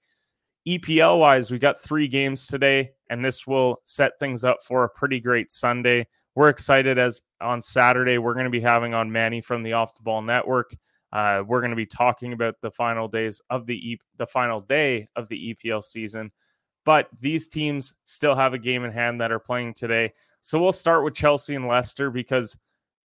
EPL 0.67 1.19
wise, 1.19 1.50
we 1.50 1.57
got 1.57 1.79
three 1.79 2.07
games 2.07 2.45
today, 2.45 2.91
and 3.09 3.24
this 3.24 3.48
will 3.48 3.81
set 3.86 4.19
things 4.19 4.43
up 4.43 4.62
for 4.62 4.83
a 4.83 4.89
pretty 4.89 5.19
great 5.19 5.51
Sunday. 5.51 6.05
We're 6.36 6.50
excited 6.50 7.00
as 7.00 7.21
on 7.41 7.62
Saturday, 7.62 8.17
we're 8.17 8.33
going 8.33 8.45
to 8.45 8.51
be 8.51 8.59
having 8.59 8.93
on 8.93 9.12
Manny 9.12 9.41
from 9.41 9.63
the 9.63 9.74
Off 9.74 9.95
the 9.95 10.03
Ball 10.03 10.21
Network. 10.21 10.75
Uh, 11.12 11.43
we're 11.45 11.62
going 11.62 11.71
to 11.71 11.75
be 11.75 11.86
talking 11.86 12.33
about 12.33 12.62
the 12.62 12.69
final 12.69 13.07
days 13.07 13.41
of 13.50 13.65
the 13.65 13.75
e- 13.75 14.00
the 14.17 14.27
final 14.27 14.62
day 14.62 15.07
of 15.15 15.27
the 15.27 15.55
EPL 15.55 15.83
season. 15.83 16.31
But 16.86 17.09
these 17.19 17.48
teams 17.48 17.95
still 18.05 18.36
have 18.36 18.53
a 18.53 18.59
game 18.59 18.83
in 18.83 18.91
hand 18.91 19.21
that 19.21 19.31
are 19.31 19.39
playing 19.39 19.74
today. 19.74 20.13
So 20.41 20.62
we'll 20.62 20.71
start 20.71 21.03
with 21.03 21.15
Chelsea 21.15 21.55
and 21.55 21.67
Leicester 21.67 22.12
because 22.12 22.57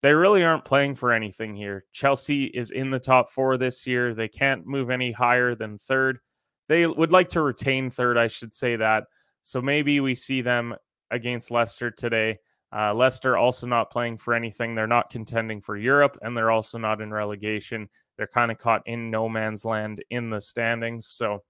they 0.03 0.13
really 0.13 0.43
aren't 0.43 0.65
playing 0.65 0.95
for 0.95 1.13
anything 1.13 1.55
here. 1.55 1.86
Chelsea 1.93 2.43
is 2.43 2.72
in 2.72 2.91
the 2.91 3.00
top 3.00 3.29
four 3.29 3.55
this 3.57 3.88
year. 3.88 4.13
They 4.13 4.27
can't 4.27 4.67
move 4.67 4.89
any 4.89 5.13
higher 5.13 5.55
than 5.55 5.77
third. 5.77 6.19
They 6.67 6.86
would 6.86 7.13
like 7.13 7.29
to 7.29 7.41
retain 7.41 7.89
third, 7.89 8.17
I 8.17 8.27
should 8.27 8.53
say 8.53 8.75
that. 8.75 9.05
So 9.43 9.62
maybe 9.62 10.01
we 10.01 10.13
see 10.13 10.41
them 10.41 10.75
against 11.10 11.51
Leicester 11.51 11.89
today. 11.89 12.39
Uh, 12.75 12.93
Leicester 12.93 13.38
also 13.38 13.65
not 13.65 13.91
playing 13.91 14.17
for 14.17 14.33
anything. 14.33 14.75
They're 14.75 14.88
not 14.88 15.10
contending 15.10 15.62
for 15.62 15.77
Europe, 15.77 16.17
and 16.22 16.36
they're 16.36 16.51
also 16.51 16.77
not 16.77 17.00
in 17.00 17.13
relegation. 17.13 17.88
They're 18.17 18.27
kind 18.27 18.51
of 18.51 18.57
caught 18.57 18.81
in 18.86 19.10
no 19.10 19.29
man's 19.29 19.63
land 19.63 20.03
in 20.10 20.29
the 20.29 20.41
standings. 20.41 21.07
So 21.07 21.43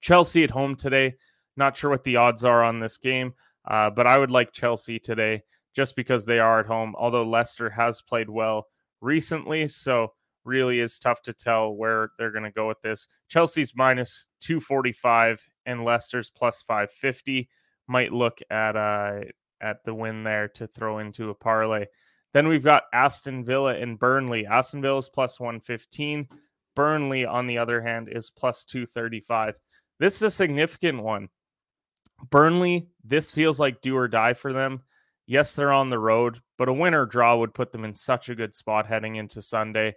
Chelsea 0.00 0.44
at 0.44 0.50
home 0.50 0.76
today. 0.76 1.14
Not 1.58 1.76
sure 1.76 1.90
what 1.90 2.04
the 2.04 2.16
odds 2.16 2.44
are 2.44 2.64
on 2.64 2.80
this 2.80 2.96
game, 2.96 3.34
uh, 3.66 3.90
but 3.90 4.06
I 4.06 4.18
would 4.18 4.30
like 4.30 4.52
Chelsea 4.52 4.98
today 4.98 5.42
just 5.76 5.94
because 5.94 6.24
they 6.24 6.38
are 6.38 6.58
at 6.58 6.66
home. 6.66 6.94
Although 6.98 7.28
Leicester 7.28 7.70
has 7.70 8.00
played 8.00 8.30
well 8.30 8.66
recently, 9.02 9.68
so 9.68 10.14
really 10.44 10.80
is 10.80 10.98
tough 10.98 11.20
to 11.22 11.34
tell 11.34 11.70
where 11.70 12.10
they're 12.18 12.32
going 12.32 12.44
to 12.44 12.50
go 12.50 12.66
with 12.66 12.80
this. 12.82 13.06
Chelsea's 13.28 13.74
minus 13.76 14.26
245 14.40 15.44
and 15.66 15.84
Leicester's 15.84 16.30
plus 16.30 16.62
550. 16.62 17.50
Might 17.88 18.12
look 18.12 18.38
at 18.50 18.74
uh 18.74 19.20
at 19.60 19.84
the 19.84 19.94
win 19.94 20.24
there 20.24 20.48
to 20.48 20.66
throw 20.66 20.98
into 20.98 21.30
a 21.30 21.34
parlay. 21.34 21.86
Then 22.32 22.48
we've 22.48 22.64
got 22.64 22.84
Aston 22.92 23.44
Villa 23.44 23.74
and 23.74 23.98
Burnley. 23.98 24.46
Aston 24.46 24.82
Villa 24.82 24.98
is 24.98 25.08
plus 25.08 25.40
115. 25.40 26.28
Burnley, 26.74 27.24
on 27.24 27.46
the 27.46 27.58
other 27.58 27.80
hand, 27.80 28.08
is 28.10 28.30
plus 28.30 28.64
235. 28.64 29.54
This 29.98 30.16
is 30.16 30.22
a 30.22 30.30
significant 30.30 31.02
one. 31.02 31.28
Burnley, 32.30 32.88
this 33.02 33.30
feels 33.30 33.58
like 33.58 33.80
do 33.80 33.96
or 33.96 34.08
die 34.08 34.34
for 34.34 34.52
them. 34.52 34.82
Yes, 35.26 35.54
they're 35.54 35.72
on 35.72 35.90
the 35.90 35.98
road, 35.98 36.40
but 36.56 36.68
a 36.68 36.72
win 36.72 36.94
or 36.94 37.04
draw 37.04 37.36
would 37.36 37.54
put 37.54 37.72
them 37.72 37.84
in 37.84 37.94
such 37.94 38.28
a 38.28 38.34
good 38.34 38.54
spot 38.54 38.86
heading 38.86 39.16
into 39.16 39.42
Sunday. 39.42 39.96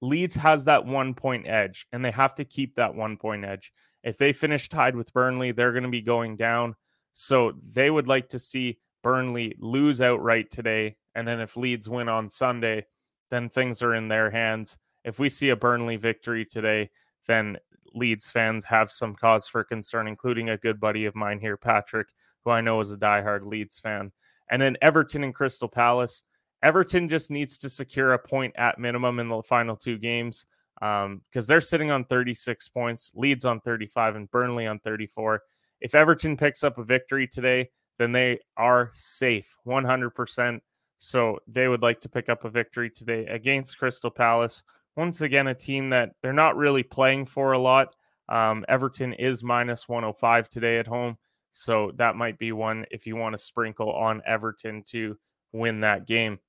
Leeds 0.00 0.36
has 0.36 0.64
that 0.64 0.86
one 0.86 1.14
point 1.14 1.46
edge, 1.46 1.86
and 1.92 2.04
they 2.04 2.10
have 2.10 2.34
to 2.36 2.44
keep 2.44 2.74
that 2.74 2.94
one 2.94 3.16
point 3.16 3.44
edge. 3.44 3.72
If 4.02 4.16
they 4.18 4.32
finish 4.32 4.68
tied 4.68 4.96
with 4.96 5.12
Burnley, 5.12 5.52
they're 5.52 5.72
going 5.72 5.84
to 5.84 5.88
be 5.88 6.02
going 6.02 6.36
down. 6.36 6.76
So 7.12 7.52
they 7.66 7.90
would 7.90 8.08
like 8.08 8.30
to 8.30 8.38
see 8.38 8.78
Burnley 9.02 9.54
lose 9.58 10.00
outright 10.00 10.50
today. 10.50 10.96
And 11.14 11.28
then 11.28 11.40
if 11.40 11.56
Leeds 11.56 11.88
win 11.88 12.08
on 12.08 12.28
Sunday, 12.28 12.86
then 13.30 13.48
things 13.48 13.82
are 13.82 13.94
in 13.94 14.08
their 14.08 14.30
hands. 14.30 14.76
If 15.04 15.18
we 15.18 15.28
see 15.28 15.50
a 15.50 15.56
Burnley 15.56 15.96
victory 15.96 16.44
today, 16.44 16.90
then 17.26 17.58
Leeds 17.94 18.30
fans 18.30 18.64
have 18.66 18.90
some 18.90 19.14
cause 19.14 19.46
for 19.46 19.62
concern, 19.62 20.08
including 20.08 20.48
a 20.48 20.58
good 20.58 20.80
buddy 20.80 21.04
of 21.04 21.14
mine 21.14 21.38
here, 21.38 21.56
Patrick, 21.56 22.08
who 22.44 22.50
I 22.50 22.60
know 22.60 22.80
is 22.80 22.92
a 22.92 22.98
diehard 22.98 23.46
Leeds 23.46 23.78
fan. 23.78 24.12
And 24.54 24.62
then 24.62 24.76
Everton 24.80 25.24
and 25.24 25.34
Crystal 25.34 25.66
Palace. 25.66 26.22
Everton 26.62 27.08
just 27.08 27.28
needs 27.28 27.58
to 27.58 27.68
secure 27.68 28.12
a 28.12 28.18
point 28.20 28.54
at 28.56 28.78
minimum 28.78 29.18
in 29.18 29.28
the 29.28 29.42
final 29.42 29.74
two 29.74 29.98
games 29.98 30.46
because 30.78 31.06
um, 31.06 31.22
they're 31.32 31.60
sitting 31.60 31.90
on 31.90 32.04
36 32.04 32.68
points, 32.68 33.10
Leeds 33.16 33.44
on 33.44 33.58
35, 33.58 34.14
and 34.14 34.30
Burnley 34.30 34.68
on 34.68 34.78
34. 34.78 35.42
If 35.80 35.96
Everton 35.96 36.36
picks 36.36 36.62
up 36.62 36.78
a 36.78 36.84
victory 36.84 37.26
today, 37.26 37.70
then 37.98 38.12
they 38.12 38.38
are 38.56 38.92
safe 38.94 39.56
100%. 39.66 40.60
So 40.98 41.40
they 41.48 41.66
would 41.66 41.82
like 41.82 42.00
to 42.02 42.08
pick 42.08 42.28
up 42.28 42.44
a 42.44 42.48
victory 42.48 42.90
today 42.90 43.26
against 43.26 43.76
Crystal 43.76 44.12
Palace, 44.12 44.62
once 44.96 45.20
again, 45.20 45.48
a 45.48 45.54
team 45.56 45.90
that 45.90 46.12
they're 46.22 46.32
not 46.32 46.56
really 46.56 46.84
playing 46.84 47.24
for 47.26 47.50
a 47.50 47.58
lot. 47.58 47.96
Um, 48.28 48.64
Everton 48.68 49.14
is 49.14 49.42
minus 49.42 49.88
105 49.88 50.48
today 50.48 50.78
at 50.78 50.86
home. 50.86 51.18
So 51.56 51.92
that 51.98 52.16
might 52.16 52.36
be 52.36 52.50
one 52.50 52.84
if 52.90 53.06
you 53.06 53.14
want 53.14 53.34
to 53.34 53.38
sprinkle 53.38 53.92
on 53.92 54.22
Everton 54.26 54.82
to 54.88 55.16
win 55.52 55.82
that 55.82 56.04
game. 56.04 56.40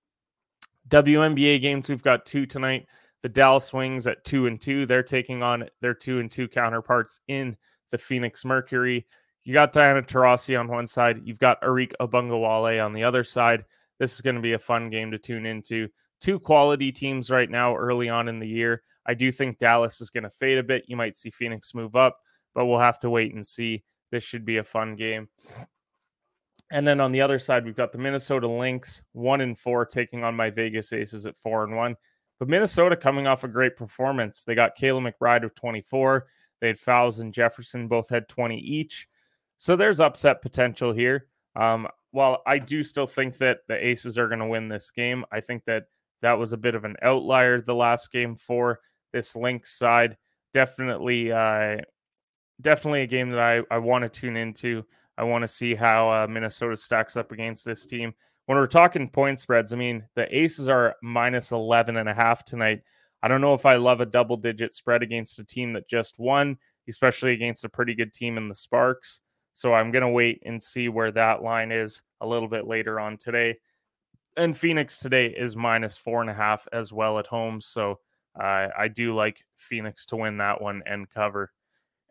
WNBA 0.89 1.61
games, 1.61 1.89
we've 1.89 2.01
got 2.01 2.25
two 2.25 2.47
tonight. 2.47 2.87
The 3.21 3.29
Dallas 3.29 3.71
Wings 3.71 4.07
at 4.07 4.23
two 4.23 4.47
and 4.47 4.59
two. 4.59 4.87
They're 4.87 5.03
taking 5.03 5.43
on 5.43 5.69
their 5.79 5.93
two 5.93 6.19
and 6.19 6.31
two 6.31 6.47
counterparts 6.47 7.19
in 7.27 7.55
the 7.91 7.99
Phoenix 7.99 8.43
Mercury. 8.43 9.05
You 9.43 9.53
got 9.53 9.73
Diana 9.73 10.01
Taurasi 10.01 10.59
on 10.59 10.67
one 10.67 10.87
side. 10.87 11.21
You've 11.23 11.37
got 11.37 11.61
Arike 11.61 11.93
Ogunbowale 12.01 12.83
on 12.83 12.93
the 12.93 13.03
other 13.03 13.23
side. 13.23 13.63
This 13.99 14.15
is 14.15 14.21
going 14.21 14.37
to 14.37 14.41
be 14.41 14.53
a 14.53 14.59
fun 14.59 14.89
game 14.89 15.11
to 15.11 15.19
tune 15.19 15.45
into 15.45 15.87
two 16.19 16.39
quality 16.39 16.91
teams 16.91 17.29
right 17.29 17.49
now 17.49 17.75
early 17.75 18.09
on 18.09 18.27
in 18.27 18.39
the 18.39 18.47
year. 18.47 18.81
I 19.05 19.13
do 19.13 19.31
think 19.31 19.59
Dallas 19.59 20.01
is 20.01 20.09
going 20.09 20.23
to 20.23 20.31
fade 20.31 20.57
a 20.57 20.63
bit. 20.63 20.85
You 20.87 20.95
might 20.95 21.15
see 21.15 21.29
Phoenix 21.29 21.75
move 21.75 21.95
up, 21.95 22.17
but 22.55 22.65
we'll 22.65 22.79
have 22.79 22.99
to 23.01 23.09
wait 23.11 23.35
and 23.35 23.45
see. 23.45 23.83
This 24.11 24.23
should 24.23 24.45
be 24.45 24.57
a 24.57 24.63
fun 24.63 24.95
game. 24.95 25.29
And 26.71 26.87
then 26.87 26.99
on 26.99 27.11
the 27.11 27.21
other 27.21 27.37
side, 27.37 27.65
we've 27.65 27.75
got 27.75 27.91
the 27.91 27.97
Minnesota 27.97 28.47
Lynx, 28.47 29.01
one 29.13 29.41
and 29.41 29.57
four, 29.57 29.85
taking 29.85 30.23
on 30.23 30.35
my 30.35 30.49
Vegas 30.49 30.91
Aces 30.93 31.25
at 31.25 31.37
four 31.37 31.63
and 31.63 31.75
one. 31.75 31.95
But 32.39 32.49
Minnesota 32.49 32.95
coming 32.95 33.27
off 33.27 33.43
a 33.43 33.47
great 33.47 33.77
performance. 33.77 34.43
They 34.43 34.55
got 34.55 34.77
Kayla 34.77 35.11
McBride 35.11 35.43
with 35.43 35.55
24. 35.55 36.25
They 36.59 36.67
had 36.67 36.79
Fowles 36.79 37.19
and 37.19 37.33
Jefferson 37.33 37.87
both 37.87 38.09
had 38.09 38.27
20 38.27 38.57
each. 38.57 39.07
So 39.57 39.75
there's 39.75 39.99
upset 39.99 40.41
potential 40.41 40.91
here. 40.91 41.27
Um, 41.55 41.87
while 42.11 42.41
I 42.45 42.59
do 42.59 42.83
still 42.83 43.07
think 43.07 43.37
that 43.37 43.59
the 43.67 43.85
Aces 43.87 44.17
are 44.17 44.27
going 44.27 44.39
to 44.39 44.47
win 44.47 44.67
this 44.67 44.91
game, 44.91 45.25
I 45.31 45.41
think 45.41 45.65
that 45.65 45.83
that 46.21 46.39
was 46.39 46.53
a 46.53 46.57
bit 46.57 46.75
of 46.75 46.85
an 46.85 46.95
outlier 47.01 47.61
the 47.61 47.75
last 47.75 48.11
game 48.11 48.35
for 48.35 48.79
this 49.13 49.35
Lynx 49.35 49.77
side. 49.77 50.17
Definitely, 50.53 51.31
uh, 51.31 51.77
definitely 52.61 53.01
a 53.01 53.07
game 53.07 53.29
that 53.31 53.39
I, 53.39 53.61
I 53.73 53.77
want 53.79 54.03
to 54.03 54.09
tune 54.09 54.37
into. 54.37 54.83
I 55.17 55.23
want 55.23 55.43
to 55.43 55.47
see 55.47 55.75
how 55.75 56.09
uh, 56.09 56.27
Minnesota 56.27 56.77
stacks 56.77 57.15
up 57.15 57.31
against 57.31 57.65
this 57.65 57.85
team. 57.85 58.13
When 58.45 58.57
we're 58.57 58.67
talking 58.67 59.09
point 59.09 59.39
spreads, 59.39 59.73
I 59.73 59.77
mean, 59.77 60.03
the 60.15 60.33
Aces 60.35 60.69
are 60.69 60.95
minus 61.01 61.51
11 61.51 61.97
and 61.97 62.09
a 62.09 62.13
half 62.13 62.45
tonight. 62.45 62.81
I 63.23 63.27
don't 63.27 63.41
know 63.41 63.53
if 63.53 63.65
I 63.65 63.75
love 63.75 64.01
a 64.01 64.05
double 64.05 64.37
digit 64.37 64.73
spread 64.75 65.01
against 65.01 65.39
a 65.39 65.43
team 65.43 65.73
that 65.73 65.89
just 65.89 66.19
won, 66.19 66.57
especially 66.87 67.33
against 67.33 67.63
a 67.63 67.69
pretty 67.69 67.95
good 67.95 68.13
team 68.13 68.37
in 68.37 68.49
the 68.49 68.55
Sparks. 68.55 69.21
So 69.53 69.73
I'm 69.73 69.91
going 69.91 70.03
to 70.03 70.09
wait 70.09 70.43
and 70.45 70.61
see 70.61 70.89
where 70.89 71.11
that 71.11 71.41
line 71.41 71.71
is 71.71 72.03
a 72.21 72.27
little 72.27 72.49
bit 72.49 72.67
later 72.67 72.99
on 72.99 73.17
today 73.17 73.57
and 74.37 74.57
Phoenix 74.57 74.99
today 74.99 75.27
is 75.27 75.55
minus 75.55 75.97
four 75.97 76.21
and 76.21 76.29
a 76.29 76.33
half 76.33 76.67
as 76.73 76.91
well 76.91 77.19
at 77.19 77.27
home. 77.27 77.61
So 77.61 77.99
uh, 78.39 78.67
I 78.77 78.87
do 78.87 79.15
like 79.15 79.43
Phoenix 79.55 80.05
to 80.07 80.17
win 80.17 80.37
that 80.37 80.61
one 80.61 80.83
and 80.85 81.09
cover. 81.09 81.51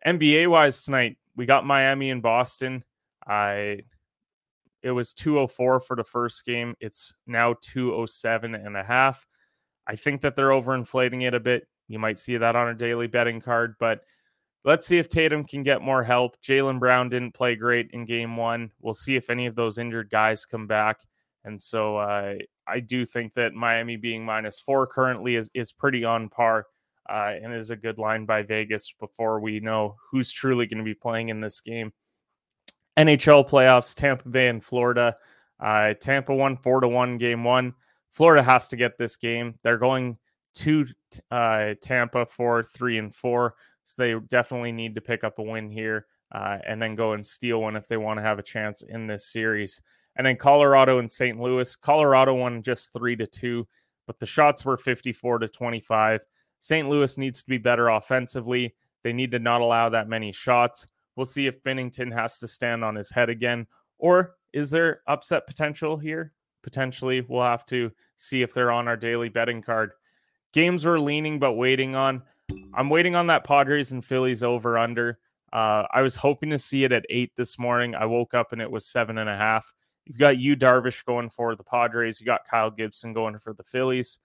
NBA 0.05 0.47
wise 0.49 0.83
tonight, 0.83 1.17
we 1.35 1.45
got 1.45 1.65
Miami 1.65 2.11
and 2.11 2.21
Boston. 2.21 2.83
I 3.27 3.79
it 4.83 4.91
was 4.91 5.13
204 5.13 5.79
for 5.79 5.95
the 5.95 6.03
first 6.03 6.45
game. 6.45 6.75
It's 6.79 7.13
now 7.25 7.55
207 7.59 8.53
and 8.53 8.77
a 8.77 8.83
half. 8.83 9.25
I 9.87 9.95
think 9.95 10.21
that 10.21 10.35
they're 10.35 10.49
overinflating 10.49 11.23
it 11.27 11.33
a 11.33 11.39
bit. 11.39 11.67
You 11.87 11.97
might 11.97 12.19
see 12.19 12.37
that 12.37 12.55
on 12.55 12.67
a 12.67 12.75
daily 12.75 13.07
betting 13.07 13.41
card, 13.41 13.75
but 13.79 14.01
let's 14.63 14.85
see 14.85 14.99
if 14.99 15.09
Tatum 15.09 15.43
can 15.43 15.63
get 15.63 15.81
more 15.81 16.03
help. 16.03 16.39
Jaylen 16.41 16.79
Brown 16.79 17.09
didn't 17.09 17.33
play 17.33 17.55
great 17.55 17.89
in 17.93 18.05
game 18.05 18.37
one. 18.37 18.71
We'll 18.79 18.93
see 18.93 19.15
if 19.15 19.31
any 19.31 19.47
of 19.47 19.55
those 19.55 19.79
injured 19.79 20.11
guys 20.11 20.45
come 20.45 20.67
back. 20.67 20.99
And 21.43 21.59
so 21.59 21.97
uh, 21.97 22.35
I 22.67 22.79
do 22.79 23.07
think 23.07 23.33
that 23.33 23.53
Miami 23.53 23.95
being 23.95 24.23
minus 24.23 24.59
four 24.59 24.85
currently 24.85 25.35
is, 25.35 25.49
is 25.55 25.71
pretty 25.71 26.03
on 26.03 26.29
par 26.29 26.67
uh, 27.09 27.33
and 27.41 27.53
is 27.53 27.71
a 27.71 27.75
good 27.75 27.97
line 27.97 28.25
by 28.25 28.41
Vegas 28.43 28.93
before 28.99 29.39
we 29.39 29.59
know 29.59 29.95
who's 30.11 30.31
truly 30.31 30.65
going 30.65 30.79
to 30.79 30.83
be 30.83 30.93
playing 30.93 31.29
in 31.29 31.41
this 31.41 31.61
game. 31.61 31.93
NHL 32.97 33.49
playoffs, 33.49 33.93
Tampa 33.93 34.29
Bay 34.29 34.47
and 34.47 34.63
Florida. 34.63 35.15
Uh, 35.59 35.93
Tampa 35.99 36.33
won 36.33 36.57
four 36.57 36.81
to 36.81 36.87
one 36.87 37.17
game 37.17 37.43
one. 37.43 37.73
Florida 38.11 38.43
has 38.43 38.67
to 38.69 38.77
get 38.77 38.97
this 38.97 39.17
game. 39.17 39.59
They're 39.63 39.77
going 39.77 40.17
to 40.55 40.85
uh, 41.31 41.73
Tampa 41.81 42.25
for 42.25 42.63
three 42.63 42.97
and 42.97 43.13
four, 43.13 43.55
so 43.83 44.01
they 44.01 44.15
definitely 44.27 44.71
need 44.71 44.95
to 44.95 45.01
pick 45.01 45.23
up 45.23 45.39
a 45.39 45.43
win 45.43 45.69
here 45.69 46.07
uh, 46.31 46.57
and 46.65 46.81
then 46.81 46.95
go 46.95 47.13
and 47.13 47.25
steal 47.25 47.61
one 47.61 47.75
if 47.75 47.87
they 47.87 47.97
want 47.97 48.17
to 48.17 48.23
have 48.23 48.39
a 48.39 48.43
chance 48.43 48.83
in 48.83 49.07
this 49.07 49.31
series. 49.31 49.81
And 50.15 50.25
then 50.25 50.37
Colorado 50.37 50.99
and 50.99 51.11
St. 51.11 51.39
Louis. 51.39 51.75
Colorado 51.75 52.33
won 52.33 52.63
just 52.63 52.93
three 52.93 53.15
to 53.17 53.27
two, 53.27 53.67
but 54.07 54.19
the 54.19 54.25
shots 54.25 54.63
were 54.63 54.77
54 54.77 55.39
to 55.39 55.49
25. 55.49 56.21
St. 56.59 56.89
Louis 56.89 57.17
needs 57.17 57.43
to 57.43 57.49
be 57.49 57.57
better 57.57 57.89
offensively. 57.89 58.75
They 59.03 59.13
need 59.13 59.31
to 59.31 59.39
not 59.39 59.61
allow 59.61 59.89
that 59.89 60.09
many 60.09 60.31
shots. 60.31 60.87
We'll 61.15 61.25
see 61.25 61.47
if 61.47 61.63
Binnington 61.63 62.11
has 62.13 62.39
to 62.39 62.47
stand 62.47 62.83
on 62.83 62.95
his 62.95 63.11
head 63.11 63.29
again, 63.29 63.67
or 63.97 64.35
is 64.51 64.69
there 64.69 65.01
upset 65.07 65.47
potential 65.47 65.97
here? 65.97 66.33
Potentially, 66.63 67.21
we'll 67.21 67.43
have 67.43 67.65
to 67.67 67.91
see 68.15 68.41
if 68.41 68.53
they're 68.53 68.71
on 68.71 68.87
our 68.87 68.97
daily 68.97 69.29
betting 69.29 69.61
card. 69.61 69.91
Games 70.53 70.85
we're 70.85 70.99
leaning 70.99 71.39
but 71.39 71.53
waiting 71.53 71.95
on. 71.95 72.23
I'm 72.73 72.89
waiting 72.89 73.15
on 73.15 73.27
that 73.27 73.43
Padres 73.43 73.91
and 73.91 74.03
Phillies 74.03 74.43
over 74.43 74.77
under. 74.77 75.19
Uh, 75.51 75.85
I 75.93 76.01
was 76.01 76.15
hoping 76.15 76.49
to 76.49 76.57
see 76.57 76.83
it 76.83 76.91
at 76.91 77.05
eight 77.09 77.31
this 77.35 77.59
morning. 77.59 77.95
I 77.95 78.05
woke 78.05 78.33
up 78.33 78.51
and 78.51 78.61
it 78.61 78.71
was 78.71 78.85
seven 78.85 79.17
and 79.17 79.29
a 79.29 79.37
half. 79.37 79.73
You've 80.05 80.17
got 80.17 80.37
Yu 80.37 80.55
Darvish 80.55 81.03
going 81.05 81.29
for 81.29 81.55
the 81.55 81.63
Padres. 81.63 82.19
You 82.19 82.25
got 82.25 82.47
Kyle 82.49 82.71
Gibson 82.71 83.13
going 83.13 83.37
for 83.39 83.53
the 83.53 83.63
Phillies. 83.63 84.19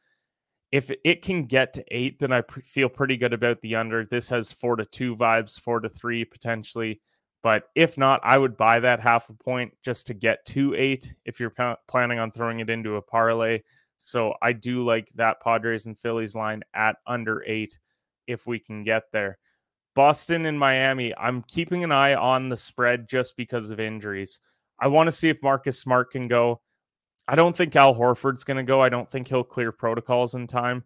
If 0.72 0.92
it 1.04 1.22
can 1.22 1.44
get 1.44 1.72
to 1.74 1.84
eight, 1.90 2.18
then 2.20 2.32
I 2.32 2.42
feel 2.62 2.88
pretty 2.88 3.16
good 3.16 3.32
about 3.32 3.60
the 3.60 3.74
under. 3.74 4.04
This 4.04 4.28
has 4.28 4.52
four 4.52 4.76
to 4.76 4.84
two 4.84 5.16
vibes, 5.16 5.58
four 5.58 5.80
to 5.80 5.88
three 5.88 6.24
potentially. 6.24 7.00
But 7.42 7.64
if 7.74 7.96
not, 7.96 8.20
I 8.22 8.36
would 8.38 8.56
buy 8.56 8.80
that 8.80 9.00
half 9.00 9.30
a 9.30 9.34
point 9.34 9.72
just 9.82 10.06
to 10.08 10.14
get 10.14 10.44
to 10.46 10.74
eight 10.74 11.14
if 11.24 11.40
you're 11.40 11.50
p- 11.50 11.74
planning 11.88 12.18
on 12.18 12.30
throwing 12.30 12.60
it 12.60 12.70
into 12.70 12.96
a 12.96 13.02
parlay. 13.02 13.62
So 13.98 14.34
I 14.40 14.52
do 14.52 14.84
like 14.84 15.10
that 15.14 15.40
Padres 15.42 15.86
and 15.86 15.98
Phillies 15.98 16.34
line 16.34 16.62
at 16.74 16.96
under 17.06 17.42
eight 17.46 17.78
if 18.26 18.46
we 18.46 18.58
can 18.58 18.84
get 18.84 19.04
there. 19.12 19.38
Boston 19.96 20.46
and 20.46 20.58
Miami, 20.58 21.14
I'm 21.16 21.42
keeping 21.42 21.82
an 21.82 21.92
eye 21.92 22.14
on 22.14 22.48
the 22.48 22.56
spread 22.56 23.08
just 23.08 23.36
because 23.36 23.70
of 23.70 23.80
injuries. 23.80 24.38
I 24.78 24.86
want 24.86 25.08
to 25.08 25.12
see 25.12 25.28
if 25.28 25.42
Marcus 25.42 25.78
Smart 25.78 26.12
can 26.12 26.28
go. 26.28 26.60
I 27.30 27.36
don't 27.36 27.56
think 27.56 27.76
Al 27.76 27.94
Horford's 27.94 28.42
going 28.42 28.56
to 28.56 28.64
go. 28.64 28.82
I 28.82 28.88
don't 28.88 29.08
think 29.08 29.28
he'll 29.28 29.44
clear 29.44 29.70
protocols 29.70 30.34
in 30.34 30.48
time. 30.48 30.82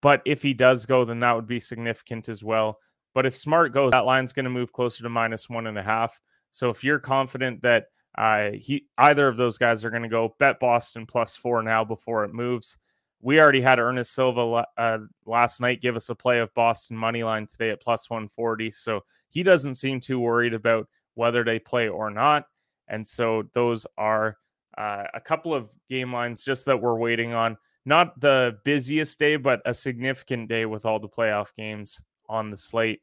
But 0.00 0.22
if 0.24 0.40
he 0.40 0.54
does 0.54 0.86
go, 0.86 1.04
then 1.04 1.20
that 1.20 1.36
would 1.36 1.46
be 1.46 1.60
significant 1.60 2.30
as 2.30 2.42
well. 2.42 2.78
But 3.12 3.26
if 3.26 3.36
Smart 3.36 3.74
goes, 3.74 3.92
that 3.92 4.06
line's 4.06 4.32
going 4.32 4.44
to 4.44 4.50
move 4.50 4.72
closer 4.72 5.02
to 5.02 5.10
minus 5.10 5.50
one 5.50 5.66
and 5.66 5.76
a 5.76 5.82
half. 5.82 6.22
So 6.52 6.70
if 6.70 6.84
you're 6.84 6.98
confident 6.98 7.60
that 7.62 7.88
uh, 8.16 8.52
he 8.52 8.86
either 8.96 9.28
of 9.28 9.36
those 9.36 9.58
guys 9.58 9.84
are 9.84 9.90
going 9.90 10.04
to 10.04 10.08
go, 10.08 10.34
bet 10.38 10.58
Boston 10.58 11.04
plus 11.04 11.36
four 11.36 11.62
now 11.62 11.84
before 11.84 12.24
it 12.24 12.32
moves. 12.32 12.78
We 13.20 13.38
already 13.38 13.60
had 13.60 13.78
Ernest 13.78 14.14
Silva 14.14 14.64
uh, 14.78 14.98
last 15.26 15.60
night 15.60 15.82
give 15.82 15.96
us 15.96 16.08
a 16.08 16.14
play 16.14 16.38
of 16.38 16.54
Boston 16.54 16.96
money 16.96 17.22
line 17.24 17.46
today 17.46 17.68
at 17.68 17.82
plus 17.82 18.08
140. 18.08 18.70
So 18.70 19.02
he 19.28 19.42
doesn't 19.42 19.74
seem 19.74 20.00
too 20.00 20.18
worried 20.18 20.54
about 20.54 20.88
whether 21.12 21.44
they 21.44 21.58
play 21.58 21.88
or 21.88 22.08
not. 22.08 22.46
And 22.88 23.06
so 23.06 23.50
those 23.52 23.86
are 23.98 24.38
uh, 24.76 25.04
a 25.14 25.20
couple 25.20 25.54
of 25.54 25.70
game 25.88 26.12
lines 26.12 26.42
just 26.42 26.64
that 26.66 26.80
we're 26.80 26.98
waiting 26.98 27.32
on. 27.32 27.56
Not 27.86 28.18
the 28.18 28.58
busiest 28.64 29.18
day, 29.18 29.36
but 29.36 29.60
a 29.66 29.74
significant 29.74 30.48
day 30.48 30.66
with 30.66 30.86
all 30.86 30.98
the 30.98 31.08
playoff 31.08 31.54
games 31.56 32.00
on 32.28 32.50
the 32.50 32.56
slate. 32.56 33.00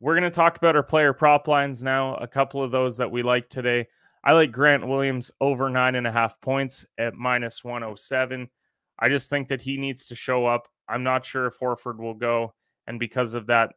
We're 0.00 0.14
going 0.14 0.24
to 0.24 0.30
talk 0.30 0.56
about 0.56 0.76
our 0.76 0.82
player 0.82 1.12
prop 1.12 1.48
lines 1.48 1.82
now. 1.82 2.14
A 2.16 2.26
couple 2.26 2.62
of 2.62 2.70
those 2.70 2.96
that 2.98 3.10
we 3.10 3.22
like 3.22 3.48
today. 3.48 3.86
I 4.22 4.32
like 4.32 4.52
Grant 4.52 4.86
Williams 4.86 5.30
over 5.40 5.70
nine 5.70 5.94
and 5.94 6.06
a 6.06 6.12
half 6.12 6.40
points 6.40 6.86
at 6.98 7.14
minus 7.14 7.64
107. 7.64 8.48
I 8.98 9.08
just 9.08 9.30
think 9.30 9.48
that 9.48 9.62
he 9.62 9.76
needs 9.76 10.06
to 10.06 10.14
show 10.14 10.46
up. 10.46 10.68
I'm 10.88 11.04
not 11.04 11.24
sure 11.24 11.46
if 11.46 11.58
Horford 11.58 11.98
will 11.98 12.14
go. 12.14 12.54
And 12.86 12.98
because 12.98 13.34
of 13.34 13.46
that, 13.46 13.72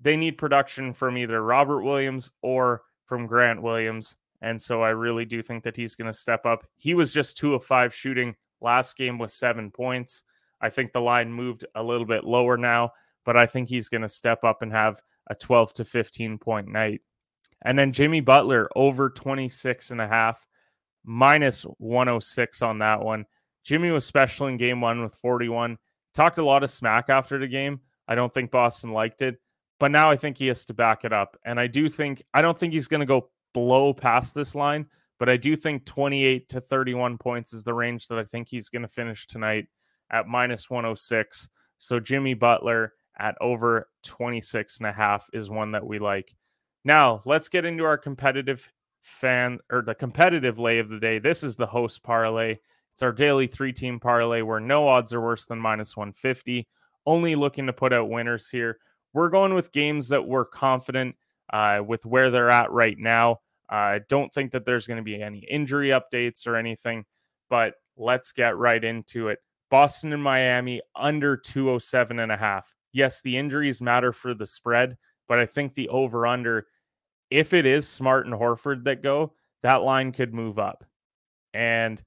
they 0.00 0.16
need 0.16 0.38
production 0.38 0.94
from 0.94 1.18
either 1.18 1.42
Robert 1.42 1.82
Williams 1.82 2.30
or 2.42 2.82
from 3.06 3.26
Grant 3.26 3.62
Williams. 3.62 4.16
And 4.42 4.60
so 4.60 4.82
I 4.82 4.90
really 4.90 5.24
do 5.24 5.42
think 5.42 5.64
that 5.64 5.76
he's 5.76 5.94
going 5.94 6.10
to 6.10 6.16
step 6.16 6.46
up. 6.46 6.66
He 6.76 6.94
was 6.94 7.12
just 7.12 7.36
two 7.36 7.54
of 7.54 7.64
five 7.64 7.94
shooting 7.94 8.36
last 8.60 8.96
game 8.96 9.18
with 9.18 9.30
seven 9.30 9.70
points. 9.70 10.24
I 10.60 10.70
think 10.70 10.92
the 10.92 11.00
line 11.00 11.32
moved 11.32 11.66
a 11.74 11.82
little 11.82 12.06
bit 12.06 12.24
lower 12.24 12.56
now, 12.56 12.92
but 13.24 13.36
I 13.36 13.46
think 13.46 13.68
he's 13.68 13.88
going 13.88 14.02
to 14.02 14.08
step 14.08 14.44
up 14.44 14.62
and 14.62 14.72
have 14.72 15.00
a 15.28 15.34
12 15.34 15.74
to 15.74 15.84
15 15.84 16.38
point 16.38 16.68
night. 16.68 17.02
And 17.62 17.78
then 17.78 17.92
Jimmy 17.92 18.20
Butler 18.20 18.70
over 18.74 19.10
26 19.10 19.90
and 19.90 20.00
a 20.00 20.08
half, 20.08 20.46
minus 21.04 21.62
106 21.62 22.62
on 22.62 22.78
that 22.78 23.02
one. 23.02 23.26
Jimmy 23.64 23.90
was 23.90 24.04
special 24.04 24.46
in 24.46 24.56
game 24.56 24.80
one 24.80 25.02
with 25.02 25.14
41. 25.14 25.78
Talked 26.14 26.38
a 26.38 26.44
lot 26.44 26.62
of 26.62 26.70
smack 26.70 27.10
after 27.10 27.38
the 27.38 27.46
game. 27.46 27.80
I 28.08 28.14
don't 28.14 28.32
think 28.32 28.50
Boston 28.50 28.92
liked 28.92 29.22
it. 29.22 29.38
But 29.78 29.90
now 29.90 30.10
I 30.10 30.16
think 30.16 30.38
he 30.38 30.48
has 30.48 30.64
to 30.66 30.74
back 30.74 31.04
it 31.04 31.12
up. 31.12 31.38
And 31.44 31.58
I 31.58 31.66
do 31.66 31.88
think, 31.88 32.22
I 32.34 32.42
don't 32.42 32.58
think 32.58 32.72
he's 32.72 32.88
going 32.88 33.00
to 33.00 33.06
go 33.06 33.30
blow 33.52 33.92
past 33.92 34.34
this 34.34 34.54
line, 34.54 34.86
but 35.18 35.28
I 35.28 35.36
do 35.36 35.56
think 35.56 35.84
28 35.84 36.48
to 36.50 36.60
31 36.60 37.18
points 37.18 37.52
is 37.52 37.64
the 37.64 37.74
range 37.74 38.08
that 38.08 38.18
I 38.18 38.24
think 38.24 38.48
he's 38.48 38.68
going 38.68 38.82
to 38.82 38.88
finish 38.88 39.26
tonight 39.26 39.66
at 40.10 40.26
minus 40.26 40.70
106. 40.70 41.48
So 41.78 42.00
Jimmy 42.00 42.34
Butler 42.34 42.94
at 43.18 43.36
over 43.40 43.88
26 44.04 44.78
and 44.78 44.86
a 44.86 44.92
half 44.92 45.28
is 45.32 45.50
one 45.50 45.72
that 45.72 45.86
we 45.86 45.98
like. 45.98 46.34
Now, 46.84 47.22
let's 47.24 47.48
get 47.48 47.64
into 47.64 47.84
our 47.84 47.98
competitive 47.98 48.72
fan 49.02 49.58
or 49.70 49.82
the 49.82 49.94
competitive 49.94 50.58
lay 50.58 50.78
of 50.78 50.88
the 50.88 50.98
day. 50.98 51.18
This 51.18 51.42
is 51.42 51.56
the 51.56 51.66
host 51.66 52.02
parlay. 52.02 52.56
It's 52.92 53.02
our 53.02 53.12
daily 53.12 53.46
three 53.46 53.72
team 53.72 54.00
parlay 54.00 54.42
where 54.42 54.60
no 54.60 54.88
odds 54.88 55.12
are 55.12 55.20
worse 55.20 55.46
than 55.46 55.58
minus 55.58 55.96
150. 55.96 56.66
Only 57.06 57.34
looking 57.34 57.66
to 57.66 57.72
put 57.72 57.92
out 57.92 58.08
winners 58.08 58.48
here 58.48 58.78
we're 59.12 59.28
going 59.28 59.54
with 59.54 59.72
games 59.72 60.08
that 60.08 60.26
we're 60.26 60.44
confident 60.44 61.16
uh, 61.52 61.80
with 61.86 62.06
where 62.06 62.30
they're 62.30 62.50
at 62.50 62.70
right 62.70 62.98
now. 62.98 63.38
I 63.68 64.00
don't 64.08 64.32
think 64.32 64.52
that 64.52 64.64
there's 64.64 64.86
going 64.86 64.96
to 64.96 65.02
be 65.02 65.22
any 65.22 65.46
injury 65.48 65.88
updates 65.88 66.46
or 66.46 66.56
anything, 66.56 67.04
but 67.48 67.74
let's 67.96 68.32
get 68.32 68.56
right 68.56 68.82
into 68.82 69.28
it. 69.28 69.38
Boston 69.70 70.12
and 70.12 70.22
Miami 70.22 70.80
under 70.96 71.36
207 71.36 72.18
and 72.18 72.32
a 72.32 72.36
half. 72.36 72.74
Yes, 72.92 73.22
the 73.22 73.36
injuries 73.36 73.80
matter 73.80 74.12
for 74.12 74.34
the 74.34 74.46
spread, 74.46 74.96
but 75.28 75.38
I 75.38 75.46
think 75.46 75.74
the 75.74 75.88
over 75.88 76.26
under, 76.26 76.66
if 77.30 77.54
it 77.54 77.64
is 77.64 77.88
Smart 77.88 78.26
and 78.26 78.34
Horford 78.34 78.84
that 78.84 79.02
go, 79.02 79.34
that 79.62 79.82
line 79.82 80.10
could 80.10 80.34
move 80.34 80.58
up. 80.58 80.84
And 81.54 82.02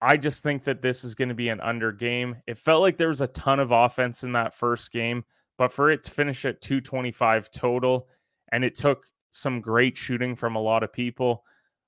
I 0.00 0.16
just 0.16 0.42
think 0.42 0.64
that 0.64 0.80
this 0.80 1.04
is 1.04 1.14
going 1.14 1.28
to 1.28 1.34
be 1.34 1.50
an 1.50 1.60
under 1.60 1.92
game. 1.92 2.36
It 2.46 2.56
felt 2.56 2.80
like 2.80 2.96
there 2.96 3.08
was 3.08 3.20
a 3.20 3.26
ton 3.26 3.60
of 3.60 3.70
offense 3.70 4.24
in 4.24 4.32
that 4.32 4.54
first 4.54 4.90
game. 4.90 5.24
But 5.58 5.72
for 5.72 5.90
it 5.90 6.04
to 6.04 6.10
finish 6.10 6.44
at 6.44 6.60
225 6.60 7.50
total, 7.50 8.08
and 8.52 8.64
it 8.64 8.76
took 8.76 9.06
some 9.30 9.60
great 9.60 9.96
shooting 9.96 10.36
from 10.36 10.54
a 10.54 10.60
lot 10.60 10.82
of 10.82 10.92
people, 10.92 11.42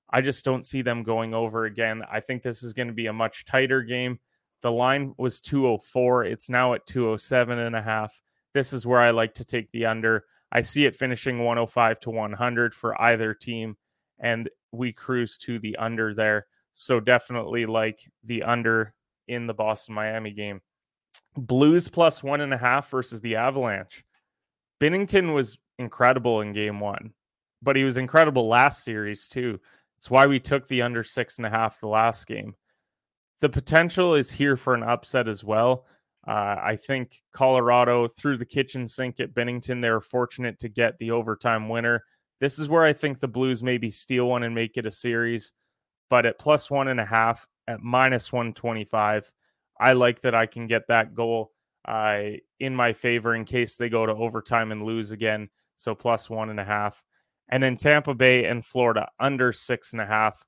I 0.09 0.21
just 0.21 0.43
don't 0.43 0.65
see 0.65 0.81
them 0.81 1.03
going 1.03 1.33
over 1.33 1.65
again. 1.65 2.03
I 2.11 2.19
think 2.19 2.41
this 2.41 2.63
is 2.63 2.73
going 2.73 2.87
to 2.87 2.93
be 2.93 3.07
a 3.07 3.13
much 3.13 3.45
tighter 3.45 3.81
game. 3.83 4.19
The 4.61 4.71
line 4.71 5.13
was 5.17 5.39
204. 5.39 6.25
It's 6.25 6.49
now 6.49 6.73
at 6.73 6.85
207 6.85 7.59
and 7.59 7.75
a 7.75 7.81
half. 7.81 8.21
This 8.53 8.73
is 8.73 8.85
where 8.85 8.99
I 8.99 9.11
like 9.11 9.35
to 9.35 9.45
take 9.45 9.71
the 9.71 9.85
under. 9.85 10.25
I 10.51 10.61
see 10.61 10.85
it 10.85 10.95
finishing 10.95 11.39
105 11.39 11.99
to 12.01 12.09
100 12.09 12.73
for 12.73 12.99
either 13.01 13.33
team, 13.33 13.77
and 14.19 14.49
we 14.71 14.91
cruise 14.93 15.37
to 15.39 15.59
the 15.59 15.75
under 15.77 16.13
there. 16.13 16.47
So 16.71 16.99
definitely 16.99 17.65
like 17.65 17.99
the 18.23 18.43
under 18.43 18.93
in 19.27 19.47
the 19.47 19.53
Boston 19.53 19.95
Miami 19.95 20.31
game. 20.31 20.61
Blues 21.35 21.87
plus 21.89 22.23
one 22.23 22.41
and 22.41 22.53
a 22.53 22.57
half 22.57 22.89
versus 22.89 23.21
the 23.21 23.35
Avalanche. 23.35 24.03
Binnington 24.79 25.33
was 25.33 25.57
incredible 25.79 26.41
in 26.41 26.53
game 26.53 26.79
one, 26.79 27.13
but 27.61 27.75
he 27.75 27.83
was 27.83 27.97
incredible 27.97 28.47
last 28.47 28.83
series 28.83 29.27
too. 29.27 29.59
It's 29.97 30.09
why 30.09 30.27
we 30.27 30.39
took 30.39 30.67
the 30.67 30.81
under 30.81 31.03
six 31.03 31.37
and 31.37 31.45
a 31.45 31.49
half 31.49 31.79
the 31.79 31.87
last 31.87 32.27
game. 32.27 32.55
The 33.41 33.49
potential 33.49 34.15
is 34.15 34.31
here 34.31 34.57
for 34.57 34.73
an 34.73 34.83
upset 34.83 35.27
as 35.27 35.43
well. 35.43 35.85
Uh, 36.27 36.55
I 36.59 36.75
think 36.75 37.21
Colorado 37.33 38.07
threw 38.07 38.37
the 38.37 38.45
kitchen 38.45 38.87
sink 38.87 39.19
at 39.19 39.33
Binnington. 39.33 39.81
they 39.81 39.89
were 39.89 40.01
fortunate 40.01 40.57
to 40.59 40.69
get 40.69 40.97
the 40.97 41.11
overtime 41.11 41.69
winner. 41.69 42.03
This 42.39 42.57
is 42.57 42.67
where 42.67 42.83
I 42.83 42.93
think 42.93 43.19
the 43.19 43.27
Blues 43.27 43.61
maybe 43.61 43.89
steal 43.91 44.27
one 44.27 44.43
and 44.43 44.55
make 44.55 44.77
it 44.77 44.85
a 44.85 44.91
series. 44.91 45.53
But 46.09 46.25
at 46.25 46.39
plus 46.39 46.71
one 46.71 46.87
and 46.87 46.99
a 46.99 47.05
half, 47.05 47.47
at 47.67 47.81
minus 47.81 48.31
125, 48.31 49.31
I 49.79 49.93
like 49.93 50.21
that 50.21 50.35
I 50.35 50.45
can 50.45 50.67
get 50.67 50.87
that 50.87 51.13
goal. 51.13 51.51
uh, 51.87 52.31
in 52.59 52.75
my 52.75 52.93
favor 52.93 53.35
in 53.35 53.45
case 53.45 53.77
they 53.77 53.89
go 53.89 54.05
to 54.05 54.13
overtime 54.13 54.71
and 54.71 54.83
lose 54.83 55.11
again. 55.11 55.49
So 55.75 55.95
plus 55.95 56.29
one 56.29 56.49
and 56.49 56.59
a 56.59 56.65
half. 56.65 57.03
And 57.49 57.61
then 57.61 57.77
Tampa 57.77 58.13
Bay 58.13 58.45
and 58.45 58.65
Florida 58.65 59.09
under 59.19 59.51
six 59.51 59.93
and 59.93 60.01
a 60.01 60.05
half. 60.05 60.45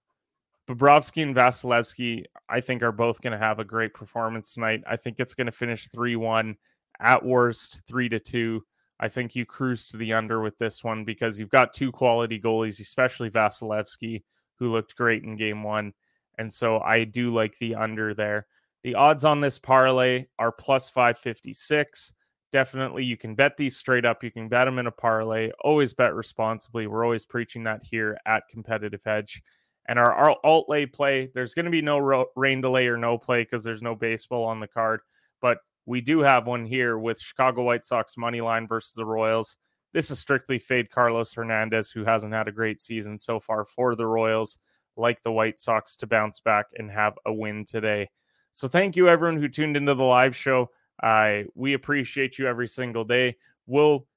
Bobrovsky 0.69 1.23
and 1.23 1.35
Vasilevskiy, 1.35 2.25
I 2.49 2.59
think, 2.59 2.83
are 2.83 2.91
both 2.91 3.21
going 3.21 3.31
to 3.31 3.39
have 3.39 3.59
a 3.59 3.63
great 3.63 3.93
performance 3.93 4.53
tonight. 4.53 4.83
I 4.85 4.97
think 4.97 5.19
it's 5.19 5.33
going 5.33 5.45
to 5.45 5.51
finish 5.51 5.87
3 5.87 6.17
1, 6.17 6.57
at 6.99 7.23
worst, 7.23 7.83
3 7.87 8.09
to 8.09 8.19
2. 8.19 8.63
I 8.99 9.09
think 9.09 9.35
you 9.35 9.45
cruise 9.45 9.87
to 9.89 9.97
the 9.97 10.13
under 10.13 10.41
with 10.41 10.57
this 10.57 10.83
one 10.83 11.05
because 11.05 11.39
you've 11.39 11.49
got 11.49 11.73
two 11.73 11.91
quality 11.91 12.39
goalies, 12.39 12.79
especially 12.81 13.29
Vasilevskiy, 13.29 14.23
who 14.57 14.71
looked 14.71 14.95
great 14.95 15.23
in 15.23 15.37
game 15.37 15.63
one. 15.63 15.93
And 16.37 16.51
so 16.51 16.79
I 16.79 17.03
do 17.03 17.33
like 17.33 17.57
the 17.59 17.75
under 17.75 18.13
there. 18.13 18.47
The 18.83 18.95
odds 18.95 19.25
on 19.25 19.39
this 19.39 19.59
parlay 19.59 20.25
are 20.39 20.51
plus 20.51 20.89
556. 20.89 22.13
Definitely, 22.51 23.03
you 23.03 23.17
can 23.17 23.35
bet 23.35 23.57
these 23.57 23.75
straight 23.75 24.05
up. 24.05 24.23
You 24.23 24.31
can 24.31 24.47
bet 24.47 24.65
them 24.65 24.79
in 24.79 24.87
a 24.87 24.91
parlay. 24.91 25.51
Always 25.61 25.93
bet 25.93 26.15
responsibly. 26.15 26.87
We're 26.87 27.03
always 27.03 27.25
preaching 27.25 27.63
that 27.65 27.81
here 27.83 28.17
at 28.25 28.47
Competitive 28.49 29.05
edge 29.05 29.41
And 29.87 29.99
our, 29.99 30.13
our 30.13 30.35
alt 30.43 30.69
lay 30.69 30.85
play, 30.85 31.29
there's 31.33 31.53
going 31.53 31.65
to 31.65 31.71
be 31.71 31.81
no 31.81 31.97
ro- 31.99 32.27
rain 32.35 32.61
delay 32.61 32.87
or 32.87 32.97
no 32.97 33.17
play 33.17 33.43
because 33.43 33.63
there's 33.63 33.81
no 33.81 33.95
baseball 33.95 34.45
on 34.45 34.59
the 34.59 34.67
card. 34.67 35.01
But 35.41 35.59
we 35.85 36.01
do 36.01 36.19
have 36.19 36.47
one 36.47 36.65
here 36.65 36.97
with 36.97 37.19
Chicago 37.21 37.63
White 37.63 37.85
Sox 37.85 38.17
money 38.17 38.41
line 38.41 38.67
versus 38.67 38.93
the 38.93 39.05
Royals. 39.05 39.57
This 39.93 40.11
is 40.11 40.19
strictly 40.19 40.59
fade 40.59 40.91
Carlos 40.91 41.33
Hernandez, 41.33 41.91
who 41.91 42.05
hasn't 42.05 42.33
had 42.33 42.47
a 42.47 42.51
great 42.51 42.81
season 42.81 43.17
so 43.19 43.39
far 43.39 43.65
for 43.65 43.95
the 43.95 44.05
Royals, 44.05 44.57
like 44.97 45.21
the 45.23 45.31
White 45.31 45.59
Sox 45.59 45.95
to 45.97 46.07
bounce 46.07 46.39
back 46.39 46.67
and 46.77 46.91
have 46.91 47.17
a 47.25 47.33
win 47.33 47.65
today. 47.65 48.09
So 48.51 48.67
thank 48.67 48.95
you 48.95 49.07
everyone 49.07 49.39
who 49.39 49.47
tuned 49.47 49.77
into 49.77 49.95
the 49.95 50.03
live 50.03 50.35
show. 50.35 50.71
I 51.01 51.45
we 51.55 51.73
appreciate 51.73 52.37
you 52.37 52.47
every 52.47 52.67
single 52.67 53.03
day. 53.03 53.37
We'll 53.65 54.07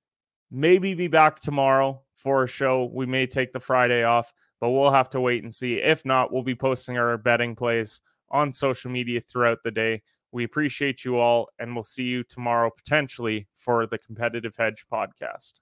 maybe 0.51 0.95
be 0.95 1.09
back 1.09 1.41
tomorrow 1.41 2.03
for 2.15 2.45
a 2.45 2.49
show. 2.49 2.91
We 2.93 3.07
may 3.07 3.27
take 3.27 3.53
the 3.53 3.61
Friday 3.61 4.05
off, 4.05 4.33
but 4.61 4.71
we'll 4.71 4.93
have 4.93 5.11
to 5.11 5.21
wait 5.21 5.43
and 5.43 5.55
see. 5.55 5.75
If 5.75 6.05
not, 6.05 6.33
we'll 6.33 6.43
be 6.43 6.55
posting 6.55 6.99
our 6.99 7.17
betting 7.17 7.57
plays 7.57 8.01
on 8.31 8.53
social 8.53 8.91
media 8.91 9.21
throughout 9.21 9.63
the 9.63 9.71
day. 9.71 10.03
We 10.33 10.45
appreciate 10.45 11.05
you 11.05 11.19
all, 11.19 11.49
and 11.59 11.75
we'll 11.75 11.83
see 11.83 12.05
you 12.05 12.23
tomorrow 12.23 12.71
potentially 12.71 13.49
for 13.55 13.87
the 13.87 13.99
Competitive 13.99 14.55
Hedge 14.57 14.87
podcast. 14.91 15.55